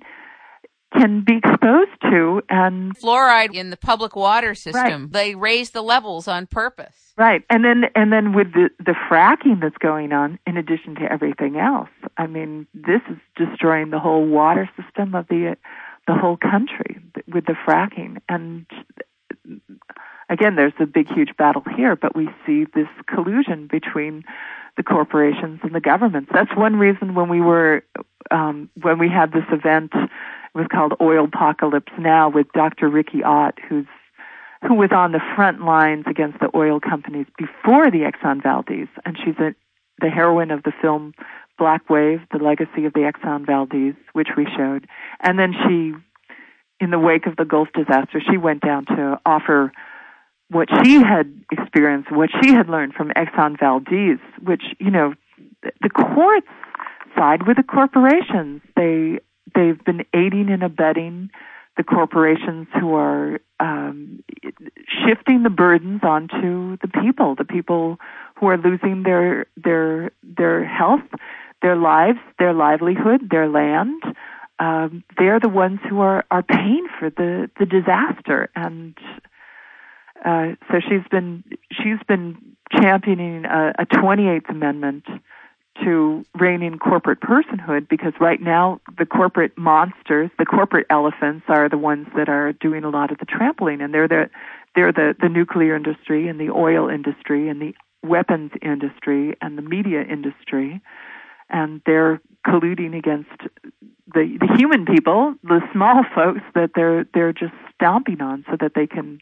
[0.96, 5.12] can be exposed to and fluoride in the public water system right.
[5.12, 7.12] they raise the levels on purpose.
[7.16, 7.42] Right.
[7.50, 11.56] And then and then with the the fracking that's going on in addition to everything
[11.56, 15.56] else i mean this is destroying the whole water system of the
[16.06, 17.00] the whole country
[17.32, 18.18] with the fracking.
[18.28, 18.66] And
[20.28, 24.24] again, there's a big, huge battle here, but we see this collusion between
[24.76, 26.30] the corporations and the governments.
[26.32, 27.84] That's one reason when we were
[28.30, 30.10] um, when we had this event, it
[30.54, 32.88] was called Oil Apocalypse Now with Dr.
[32.88, 33.86] Riki Ott, who's
[34.66, 39.16] who was on the front lines against the oil companies before the Exxon Valdez, and
[39.22, 39.54] she's a,
[40.00, 41.12] the heroine of the film
[41.58, 44.86] Black Wave: The Legacy of the Exxon Valdez, which we showed,
[45.20, 45.92] and then she,
[46.82, 49.72] in the wake of the Gulf disaster, she went down to offer
[50.50, 55.14] what she had experienced, what she had learned from Exxon Valdez, which, you know,
[55.62, 56.46] the courts
[57.16, 58.60] side with the corporations.
[58.76, 59.20] They
[59.54, 61.30] they've been aiding and abetting
[61.76, 64.22] the corporations who are um,
[64.86, 67.98] shifting the burdens onto the people, the people
[68.36, 71.02] who are losing their their their health,
[71.62, 74.02] their lives, their livelihood, their land.
[74.60, 78.96] Um, they're the ones who are are paying for the the disaster, and
[80.24, 82.36] uh, so she's been she's been
[82.72, 85.04] championing a, a 28th Amendment
[85.82, 91.68] to rein in corporate personhood because right now the corporate monsters, the corporate elephants are
[91.68, 94.30] the ones that are doing a lot of the trampling and they're the
[94.74, 99.62] they're the, the nuclear industry and the oil industry and the weapons industry and the
[99.62, 100.80] media industry.
[101.50, 103.30] And they're colluding against
[104.12, 108.72] the the human people, the small folks that they're they're just stomping on so that
[108.74, 109.20] they can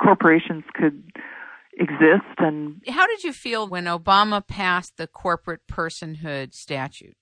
[0.00, 1.02] corporations could
[1.78, 7.14] exist and how did you feel when obama passed the corporate personhood statute?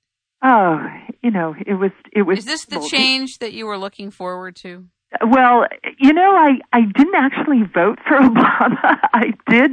[0.43, 0.85] Oh
[1.23, 4.57] you know it was it was is this the change that you were looking forward
[4.57, 4.87] to?
[5.27, 5.65] Well,
[5.99, 8.99] you know, I I didn't actually vote for Obama.
[9.15, 9.71] I did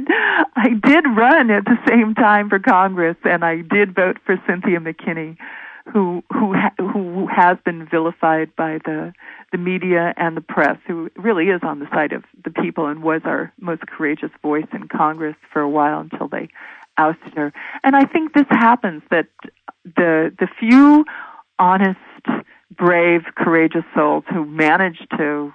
[0.56, 4.78] I did run at the same time for Congress, and I did vote for Cynthia
[4.78, 5.36] McKinney,
[5.92, 9.12] who who ha, who has been vilified by the
[9.52, 13.02] the media and the press, who really is on the side of the people and
[13.02, 16.48] was our most courageous voice in Congress for a while until they
[16.98, 17.52] ousted her.
[17.84, 19.28] And I think this happens that
[19.84, 21.04] the the few
[21.58, 21.98] honest,
[22.70, 25.52] brave, courageous souls who manage to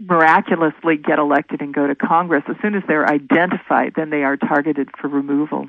[0.00, 4.36] miraculously get elected and go to Congress, as soon as they're identified, then they are
[4.36, 5.68] targeted for removal.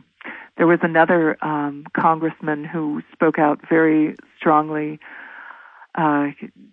[0.57, 4.99] There was another um, congressman who spoke out very strongly,
[5.95, 6.27] uh,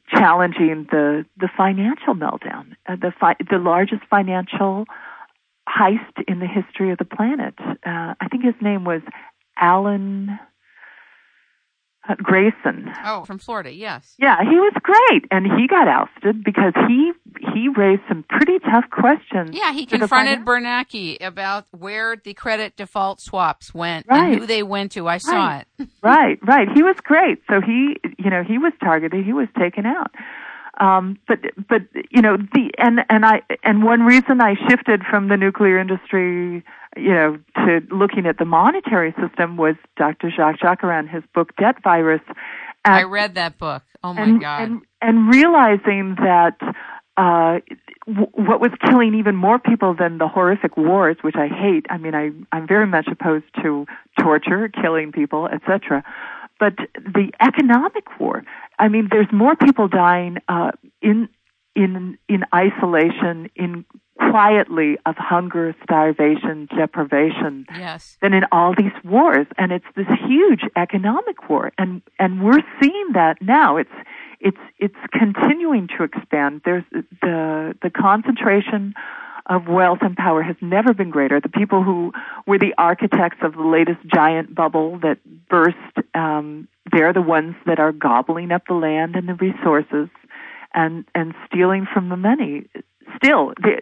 [0.08, 4.86] challenging the the financial meltdown, uh, the fi- the largest financial
[5.68, 7.54] heist in the history of the planet.
[7.60, 9.02] Uh, I think his name was
[9.56, 10.38] Alan
[12.08, 12.90] Uh, Grayson.
[13.04, 14.14] Oh, from Florida, yes.
[14.18, 17.12] Yeah, he was great, and he got ousted because he
[17.52, 19.50] he raised some pretty tough questions.
[19.52, 24.32] Yeah, he confronted Bernanke about where the credit default swaps went right.
[24.32, 25.08] and who they went to.
[25.08, 25.66] I saw right.
[25.78, 25.88] it.
[26.02, 26.68] right, right.
[26.74, 27.42] He was great.
[27.48, 29.24] So he, you know, he was targeted.
[29.24, 30.10] He was taken out.
[30.80, 35.28] Um, but but you know the and and I and one reason I shifted from
[35.28, 36.64] the nuclear industry
[36.96, 40.30] you know, to looking at the monetary system was Dr.
[40.30, 42.22] Jacques Jaikaran, his book Debt Virus.
[42.84, 43.82] And, I read that book.
[44.02, 44.62] Oh my and, God.
[44.62, 46.56] And, and realizing that
[47.16, 47.60] uh,
[48.06, 51.86] w- what was killing even more people than the horrific wars, which I hate.
[51.90, 53.86] I mean, I, I'm very much opposed to
[54.18, 56.02] torture, killing people, etc.
[56.60, 58.44] But the economic war.
[58.78, 61.28] I mean, there's more people dying uh, in
[61.74, 63.84] in in isolation, in
[64.30, 68.18] quietly of hunger, starvation, deprivation yes.
[68.20, 69.46] than in all these wars.
[69.56, 71.72] And it's this huge economic war.
[71.78, 73.78] And, and we're seeing that now.
[73.78, 73.90] It's,
[74.38, 76.60] it's, it's continuing to expand.
[76.64, 78.94] There's the, the concentration
[79.50, 81.40] of wealth and power has never been greater.
[81.40, 82.12] The people who
[82.46, 85.76] were the architects of the latest giant bubble that burst,
[86.14, 90.08] um, they're the ones that are gobbling up the land and the resources
[90.72, 92.68] and and stealing from the money
[93.16, 93.80] still the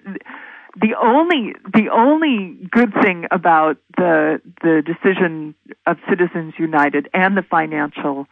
[0.80, 5.54] the only the only good thing about the the decision
[5.86, 8.26] of Citizens United and the financial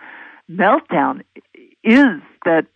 [0.50, 1.22] meltdown
[1.82, 2.66] is that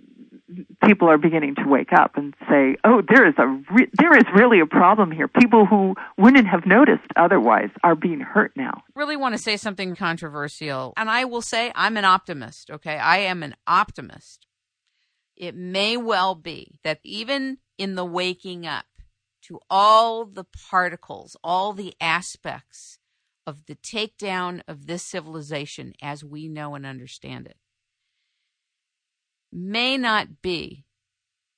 [0.84, 4.24] people are beginning to wake up and say, "Oh, there is a re- there is
[4.34, 5.28] really a problem here.
[5.28, 9.94] People who wouldn't have noticed otherwise are being hurt now." Really want to say something
[9.94, 12.70] controversial, and I will say I'm an optimist.
[12.70, 14.46] Okay, I am an optimist.
[15.36, 18.84] It may well be that even in the waking up
[19.42, 22.98] to all the particles, all the aspects
[23.46, 27.56] of the takedown of this civilization as we know and understand it,
[29.52, 30.84] may not be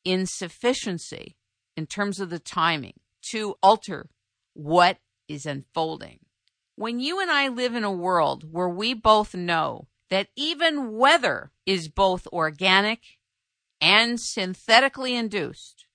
[0.04, 1.36] insufficiency
[1.76, 2.94] in terms of the timing
[3.30, 4.08] to alter
[4.54, 6.20] what is unfolding.
[6.76, 11.52] When you and I live in a world where we both know that even weather
[11.64, 13.18] is both organic
[13.80, 15.86] and synthetically induced,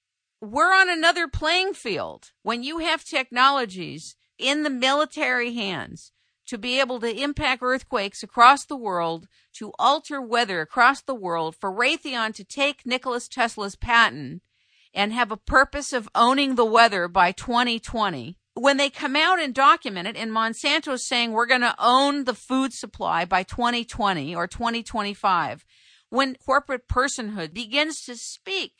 [0.41, 6.11] we're on another playing field when you have technologies in the military hands
[6.47, 11.55] to be able to impact earthquakes across the world, to alter weather across the world,
[11.55, 14.41] for Raytheon to take Nikola Tesla's patent
[14.93, 18.37] and have a purpose of owning the weather by 2020.
[18.55, 22.23] When they come out and document it, and Monsanto is saying we're going to own
[22.23, 25.63] the food supply by 2020 or 2025,
[26.09, 28.73] when corporate personhood begins to speak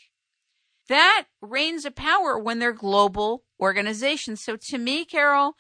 [0.88, 4.44] that reigns of power when they're global organizations.
[4.44, 5.56] So to me, Carol,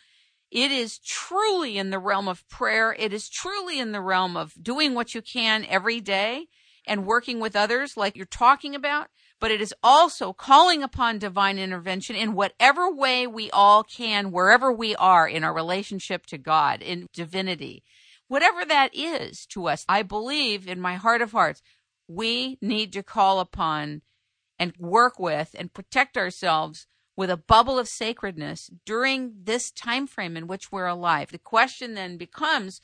[0.51, 2.95] It is truly in the realm of prayer.
[2.97, 6.47] It is truly in the realm of doing what you can every day
[6.85, 9.07] and working with others like you're talking about.
[9.39, 14.71] But it is also calling upon divine intervention in whatever way we all can, wherever
[14.71, 17.83] we are in our relationship to God, in divinity.
[18.27, 21.61] Whatever that is to us, I believe in my heart of hearts,
[22.07, 24.01] we need to call upon
[24.57, 26.87] and work with and protect ourselves
[27.18, 31.32] with a bubble of sacredness during this time frame in which we're alive.
[31.32, 32.80] The question then becomes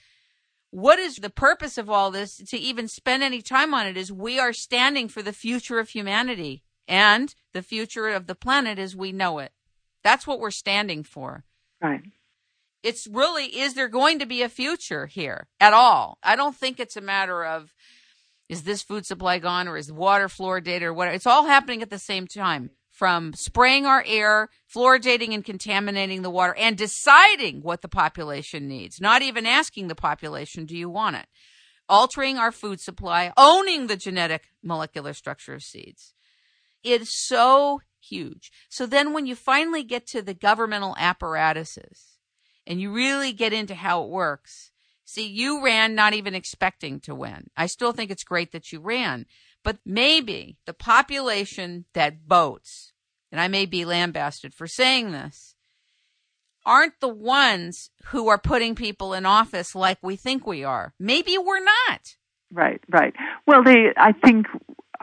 [0.71, 4.11] what is the purpose of all this to even spend any time on it is
[4.11, 8.95] we are standing for the future of humanity and the future of the planet as
[8.95, 9.51] we know it.
[10.03, 11.43] That's what we're standing for.
[11.79, 12.01] Right.
[12.81, 16.17] It's really, is there going to be a future here at all?
[16.23, 17.71] I don't think it's a matter of,
[18.49, 21.15] is this food supply gone or is water fluoridated or whatever?
[21.15, 22.71] It's all happening at the same time
[23.03, 29.01] from spraying our air, fluoridating and contaminating the water, and deciding what the population needs,
[29.01, 31.25] not even asking the population, do you want it?
[31.89, 36.13] Altering our food supply, owning the genetic molecular structure of seeds.
[36.81, 38.53] It's so huge.
[38.69, 42.19] So then when you finally get to the governmental apparatuses
[42.65, 44.71] and you really get into how it works,
[45.03, 47.49] see, you ran not even expecting to win.
[47.57, 49.25] I still think it's great that you ran,
[49.61, 52.91] but maybe the population that votes,
[53.33, 55.55] and I may be lambasted for saying this,
[56.67, 60.93] aren't the ones who are putting people in office like we think we are.
[60.99, 62.15] Maybe we're not.
[62.51, 63.15] Right, right.
[63.47, 64.45] Well, they, I think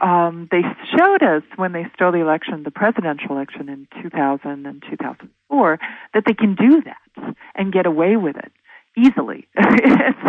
[0.01, 0.61] um, they
[0.97, 5.79] showed us when they stole the election, the presidential election in 2000 and 2004,
[6.13, 8.53] that they can do that and get away with it
[8.97, 9.49] easily.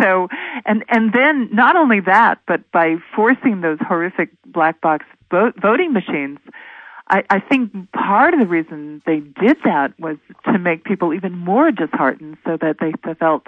[0.01, 0.27] so,
[0.65, 5.93] and and then not only that, but by forcing those horrific black box vote, voting
[5.93, 6.39] machines,
[7.13, 11.37] I, I think part of the reason they did that was to make people even
[11.37, 13.45] more disheartened, so that they felt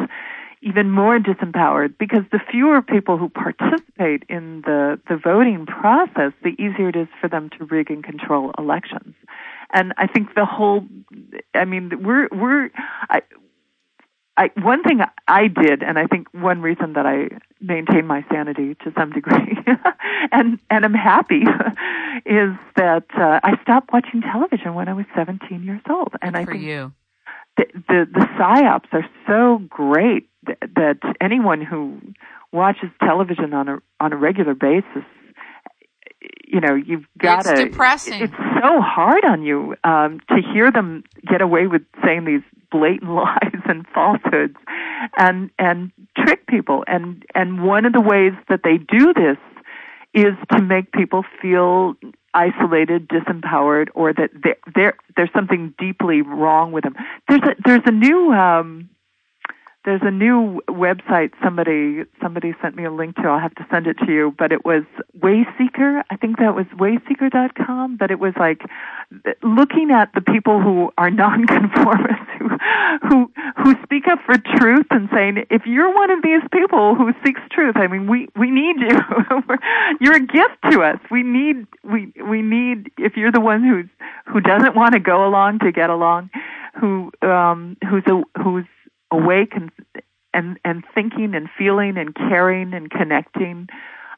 [0.61, 6.55] even more disempowered because the fewer people who participate in the, the voting process, the
[6.59, 9.15] easier it is for them to rig and control elections.
[9.73, 10.85] And I think the whole,
[11.55, 12.69] I mean, we're, we're,
[13.09, 13.21] I,
[14.37, 17.29] I, one thing I did, and I think one reason that I
[17.61, 19.57] maintain my sanity to some degree,
[20.31, 21.41] and and I'm happy,
[22.25, 26.41] is that uh, I stopped watching television when I was 17 years old, and Good
[26.41, 26.93] I for think you.
[27.57, 32.01] The, the the psyops are so great that, that anyone who
[32.51, 35.05] watches television on a on a regular basis
[36.47, 37.51] you know you've got to.
[37.51, 38.21] It's depressing.
[38.21, 43.11] It's so hard on you um, to hear them get away with saying these blatant
[43.15, 44.57] lies and falsehoods,
[45.17, 46.83] and and trick people.
[46.87, 49.37] And and one of the ways that they do this
[50.13, 51.95] is to make people feel
[52.33, 54.29] isolated, disempowered, or that
[54.75, 56.95] there there's something deeply wrong with them.
[57.27, 58.89] There's a there's a new um,
[59.85, 63.27] there's a new website somebody somebody sent me a link to.
[63.27, 64.83] I'll have to send it to you, but it was
[65.19, 66.03] Wayseeker.
[66.09, 68.61] I think that was wayseeker.com, but it was like
[69.43, 72.49] looking at the people who are nonconformists who
[73.07, 77.13] who who speak up for truth and saying if you're one of these people who
[77.23, 78.99] seeks truth, I mean we we need you.
[80.01, 80.99] you're a gift to us.
[81.11, 83.85] We need we we need if you're the one who's
[84.25, 86.31] who doesn't want to go along to get along,
[86.79, 88.65] who um who's a who's
[89.11, 89.71] awake and
[90.33, 93.67] and and thinking and feeling and caring and connecting.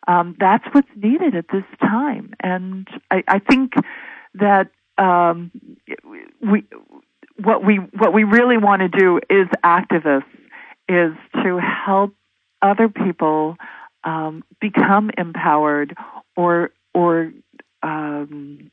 [0.07, 3.73] Um, that's what's needed at this time, and I, I think
[4.35, 5.51] that um,
[6.41, 6.63] we
[7.43, 10.23] what we what we really want to do is activists
[10.87, 11.13] is
[11.43, 12.13] to help
[12.61, 13.57] other people
[14.03, 15.95] um, become empowered
[16.35, 17.31] or or
[17.83, 18.71] um,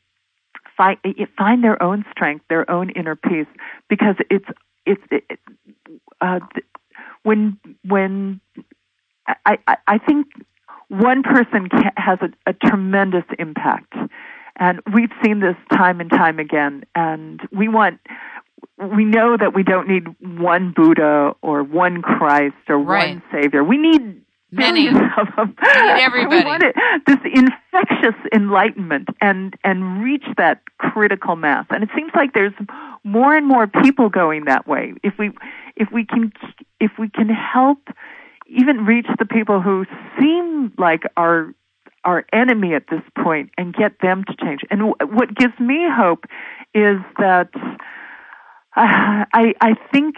[0.76, 0.98] find
[1.36, 3.46] find their own strength, their own inner peace,
[3.88, 4.46] because it's
[4.86, 5.38] it's it,
[6.20, 6.40] uh,
[7.22, 8.40] when when
[9.26, 10.26] I, I, I think
[10.88, 13.94] one person can, has a, a tremendous impact,
[14.56, 16.84] and we've seen this time and time again.
[16.94, 18.00] And we want
[18.78, 23.14] we know that we don't need one Buddha or one Christ or right.
[23.14, 23.62] one Savior.
[23.62, 24.23] We need
[24.54, 25.54] many of them.
[25.64, 26.66] Everybody.
[26.66, 26.72] we
[27.06, 31.66] this infectious enlightenment and and reach that critical mass.
[31.70, 32.54] And it seems like there's
[33.04, 34.94] more and more people going that way.
[35.02, 35.30] If we
[35.76, 36.32] if we can
[36.80, 37.78] if we can help
[38.46, 39.86] even reach the people who
[40.18, 41.54] seem like our
[42.04, 44.60] our enemy at this point and get them to change.
[44.70, 46.24] And what gives me hope
[46.74, 47.48] is that
[48.76, 50.16] uh, I, I think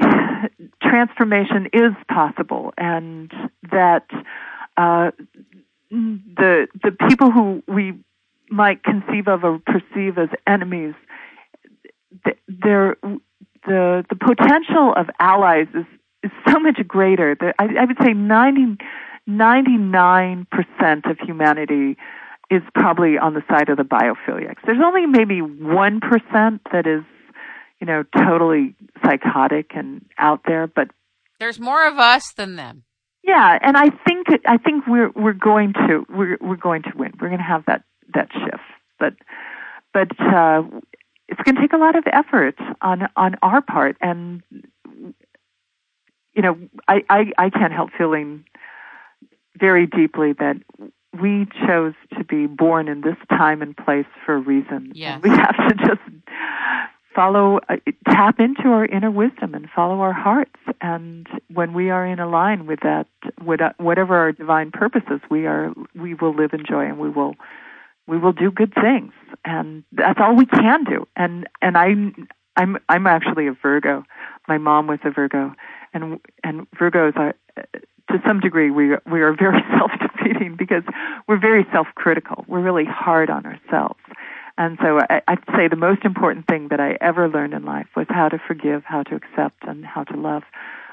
[0.83, 3.31] transformation is possible, and
[3.71, 4.07] that
[4.77, 5.11] uh,
[5.91, 7.95] the the people who we
[8.51, 10.95] might conceive of or perceive as enemies,
[12.49, 12.97] they're
[13.67, 15.87] the the potential of allies is
[16.23, 17.37] is so much greater.
[17.39, 18.77] The, I, I would say 90,
[19.29, 21.97] 99% of humanity
[22.51, 24.59] is probably on the side of the biophiliacs.
[24.65, 27.03] There's only maybe 1% that is,
[27.81, 30.89] you know, totally psychotic and out there, but
[31.39, 32.85] there's more of us than them.
[33.23, 37.13] Yeah, and I think I think we're we're going to we're we're going to win.
[37.21, 37.83] We're going to have that
[38.15, 38.63] that shift.
[38.99, 39.15] But
[39.93, 40.63] but uh
[41.29, 44.43] it's going to take a lot of effort on on our part and
[46.37, 46.57] you know,
[46.87, 48.45] I I I can't help feeling
[49.59, 50.57] very deeply that
[51.21, 54.93] we chose to be born in this time and place for a reason.
[54.95, 55.23] Yes.
[55.23, 56.03] We have to just
[57.17, 57.77] follow, uh,
[58.09, 60.55] tap into our inner wisdom and follow our hearts.
[60.81, 63.07] And when we are in a line with that,
[63.43, 67.09] with, uh, whatever our divine purposes, we are, we will live in joy and we
[67.09, 67.35] will,
[68.07, 69.13] we will do good things.
[69.45, 71.09] And that's all we can do.
[71.17, 71.95] And, and I,
[72.57, 74.05] I'm, I'm actually a Virgo.
[74.47, 75.55] My mom was a Virgo.
[75.95, 77.35] And, and Virgos are,
[78.11, 80.83] to some degree, we we are very self-defeating because
[81.27, 82.45] we're very self-critical.
[82.47, 84.01] We're really hard on ourselves,
[84.59, 87.89] and so I, I'd say the most important thing that I ever learned in life
[87.95, 90.43] was how to forgive, how to accept, and how to love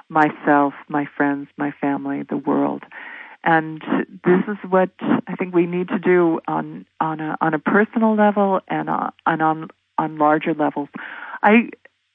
[0.09, 2.83] myself, my friends, my family, the world.
[3.43, 3.81] And
[4.23, 4.89] this is what
[5.27, 9.11] I think we need to do on on a on a personal level and on,
[9.25, 10.89] and on on larger levels.
[11.41, 11.69] I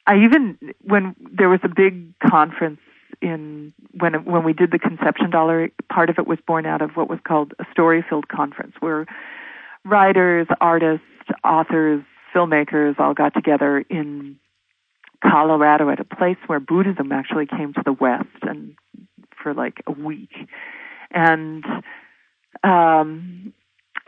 [0.06, 2.80] I even when there was a big conference
[3.20, 6.92] in when when we did the conception dollar part of it was born out of
[6.96, 9.06] what was called a StoryField conference where
[9.88, 11.04] writers artists
[11.44, 12.02] authors
[12.34, 14.36] filmmakers all got together in
[15.22, 18.74] colorado at a place where buddhism actually came to the west and
[19.42, 20.30] for like a week.
[21.10, 21.64] And
[22.62, 23.52] um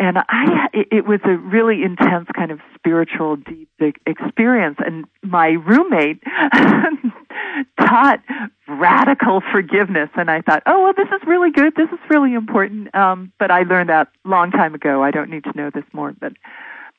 [0.01, 3.69] and I, it was a really intense kind of spiritual, deep
[4.07, 4.79] experience.
[4.85, 6.23] And my roommate
[7.79, 8.21] taught
[8.67, 11.75] radical forgiveness, and I thought, oh well, this is really good.
[11.77, 12.95] This is really important.
[12.95, 15.03] Um, but I learned that long time ago.
[15.03, 16.15] I don't need to know this more.
[16.19, 16.33] But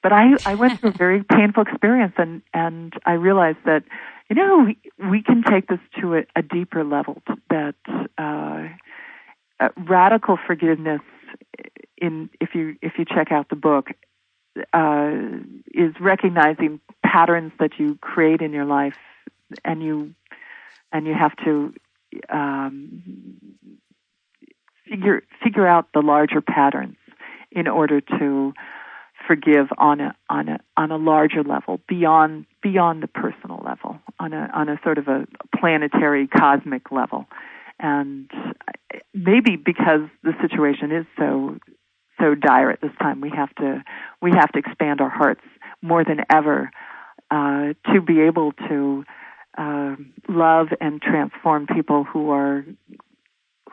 [0.04, 3.84] but I I went through a very painful experience, and and I realized that
[4.30, 4.78] you know we
[5.10, 7.24] we can take this to a, a deeper level.
[7.50, 7.74] That
[8.20, 8.68] uh,
[9.60, 11.02] uh, radical forgiveness
[12.02, 13.92] in if you if you check out the book
[14.74, 15.12] uh,
[15.74, 18.98] is recognizing patterns that you create in your life,
[19.64, 20.14] and you
[20.92, 21.74] and you have to
[22.30, 23.04] um,
[24.90, 26.98] figure figure out the larger patterns
[27.52, 28.54] in order to
[29.28, 34.34] forgive on a on a on a larger level beyond beyond the personal level on
[34.34, 35.28] a on a sort of a
[35.58, 37.26] planetary cosmic level.
[37.80, 38.30] And
[39.14, 41.58] maybe because the situation is so
[42.22, 43.22] so dire at this time.
[43.22, 43.84] We have to
[44.22, 45.42] we have to expand our hearts
[45.82, 46.72] more than ever
[47.30, 49.04] uh, to be able to
[49.58, 49.96] uh,
[50.30, 52.66] love and transform people who are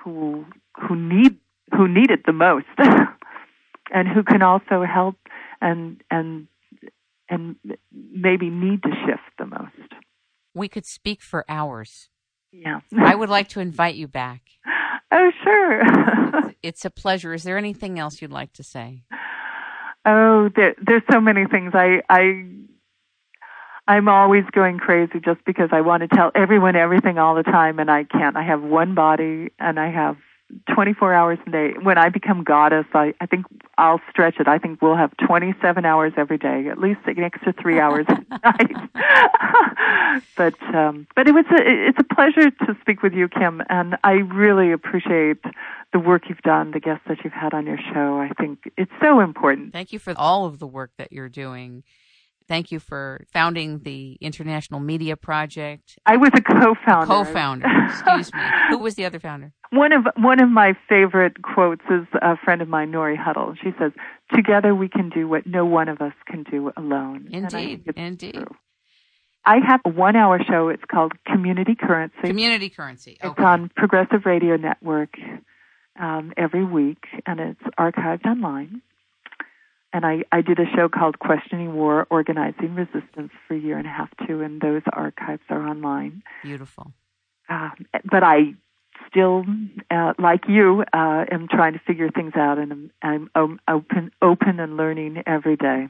[0.02, 0.46] who
[0.76, 1.38] who need
[1.76, 2.66] who need it the most,
[3.92, 5.16] and who can also help
[5.60, 6.48] and and
[7.28, 7.56] and
[7.92, 9.92] maybe need to shift the most.
[10.54, 12.08] We could speak for hours.
[12.52, 12.80] Yeah.
[12.96, 14.40] I would like to invite you back.
[15.10, 16.54] Oh, sure.
[16.62, 17.32] it's a pleasure.
[17.32, 19.04] Is there anything else you'd like to say?
[20.04, 21.72] Oh, there, there's so many things.
[21.74, 22.44] I, I,
[23.86, 27.78] I'm always going crazy just because I want to tell everyone everything all the time,
[27.78, 28.36] and I can't.
[28.36, 30.16] I have one body, and I have
[30.72, 31.74] 24 hours a day.
[31.82, 33.46] When I become goddess, I, I think
[33.76, 34.48] I'll stretch it.
[34.48, 38.14] I think we'll have 27 hours every day, at least an extra three hours a
[38.44, 40.22] night.
[40.36, 43.96] but um, but it was a, it's a pleasure to speak with you, Kim, and
[44.04, 45.38] I really appreciate
[45.92, 48.18] the work you've done, the guests that you've had on your show.
[48.18, 49.72] I think it's so important.
[49.72, 51.82] Thank you for all of the work that you're doing.
[52.48, 55.98] Thank you for founding the International Media Project.
[56.06, 57.06] I was a co-founder.
[57.06, 58.40] Co-founder, excuse me.
[58.70, 59.52] Who was the other founder?
[59.70, 63.54] One of one of my favorite quotes is a friend of mine, Nori Huddle.
[63.62, 63.92] She says,
[64.34, 68.34] "Together we can do what no one of us can do alone." Indeed, indeed.
[68.34, 68.56] True.
[69.44, 70.68] I have a one-hour show.
[70.68, 72.16] It's called Community Currency.
[72.22, 73.18] Community Currency.
[73.22, 73.30] Okay.
[73.30, 75.14] It's on Progressive Radio Network
[76.00, 78.80] um, every week, and it's archived online
[79.92, 83.86] and I, I did a show called Questioning War, Organizing Resistance for a year and
[83.86, 86.22] a half too, and those archives are online.
[86.42, 86.92] Beautiful.
[87.48, 87.70] Uh,
[88.10, 88.54] but I
[89.08, 89.44] still,
[89.90, 94.60] uh, like you, uh, am trying to figure things out, and I'm, I'm open, open
[94.60, 95.88] and learning every day.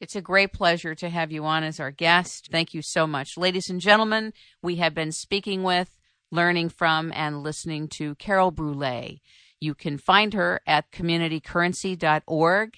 [0.00, 2.48] It's a great pleasure to have you on as our guest.
[2.50, 3.38] Thank you so much.
[3.38, 5.96] Ladies and gentlemen, we have been speaking with,
[6.32, 9.20] learning from, and listening to Carol Brouillet.
[9.60, 12.76] You can find her at communitycurrency.org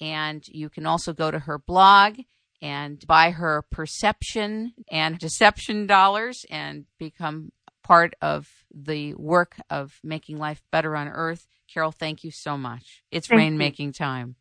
[0.00, 2.18] and you can also go to her blog
[2.62, 7.52] and buy her perception and deception dollars and become
[7.84, 11.46] part of the work of making life better on earth.
[11.72, 13.02] Carol, thank you so much.
[13.10, 13.58] It's Thank rain you.
[13.92, 14.36] time.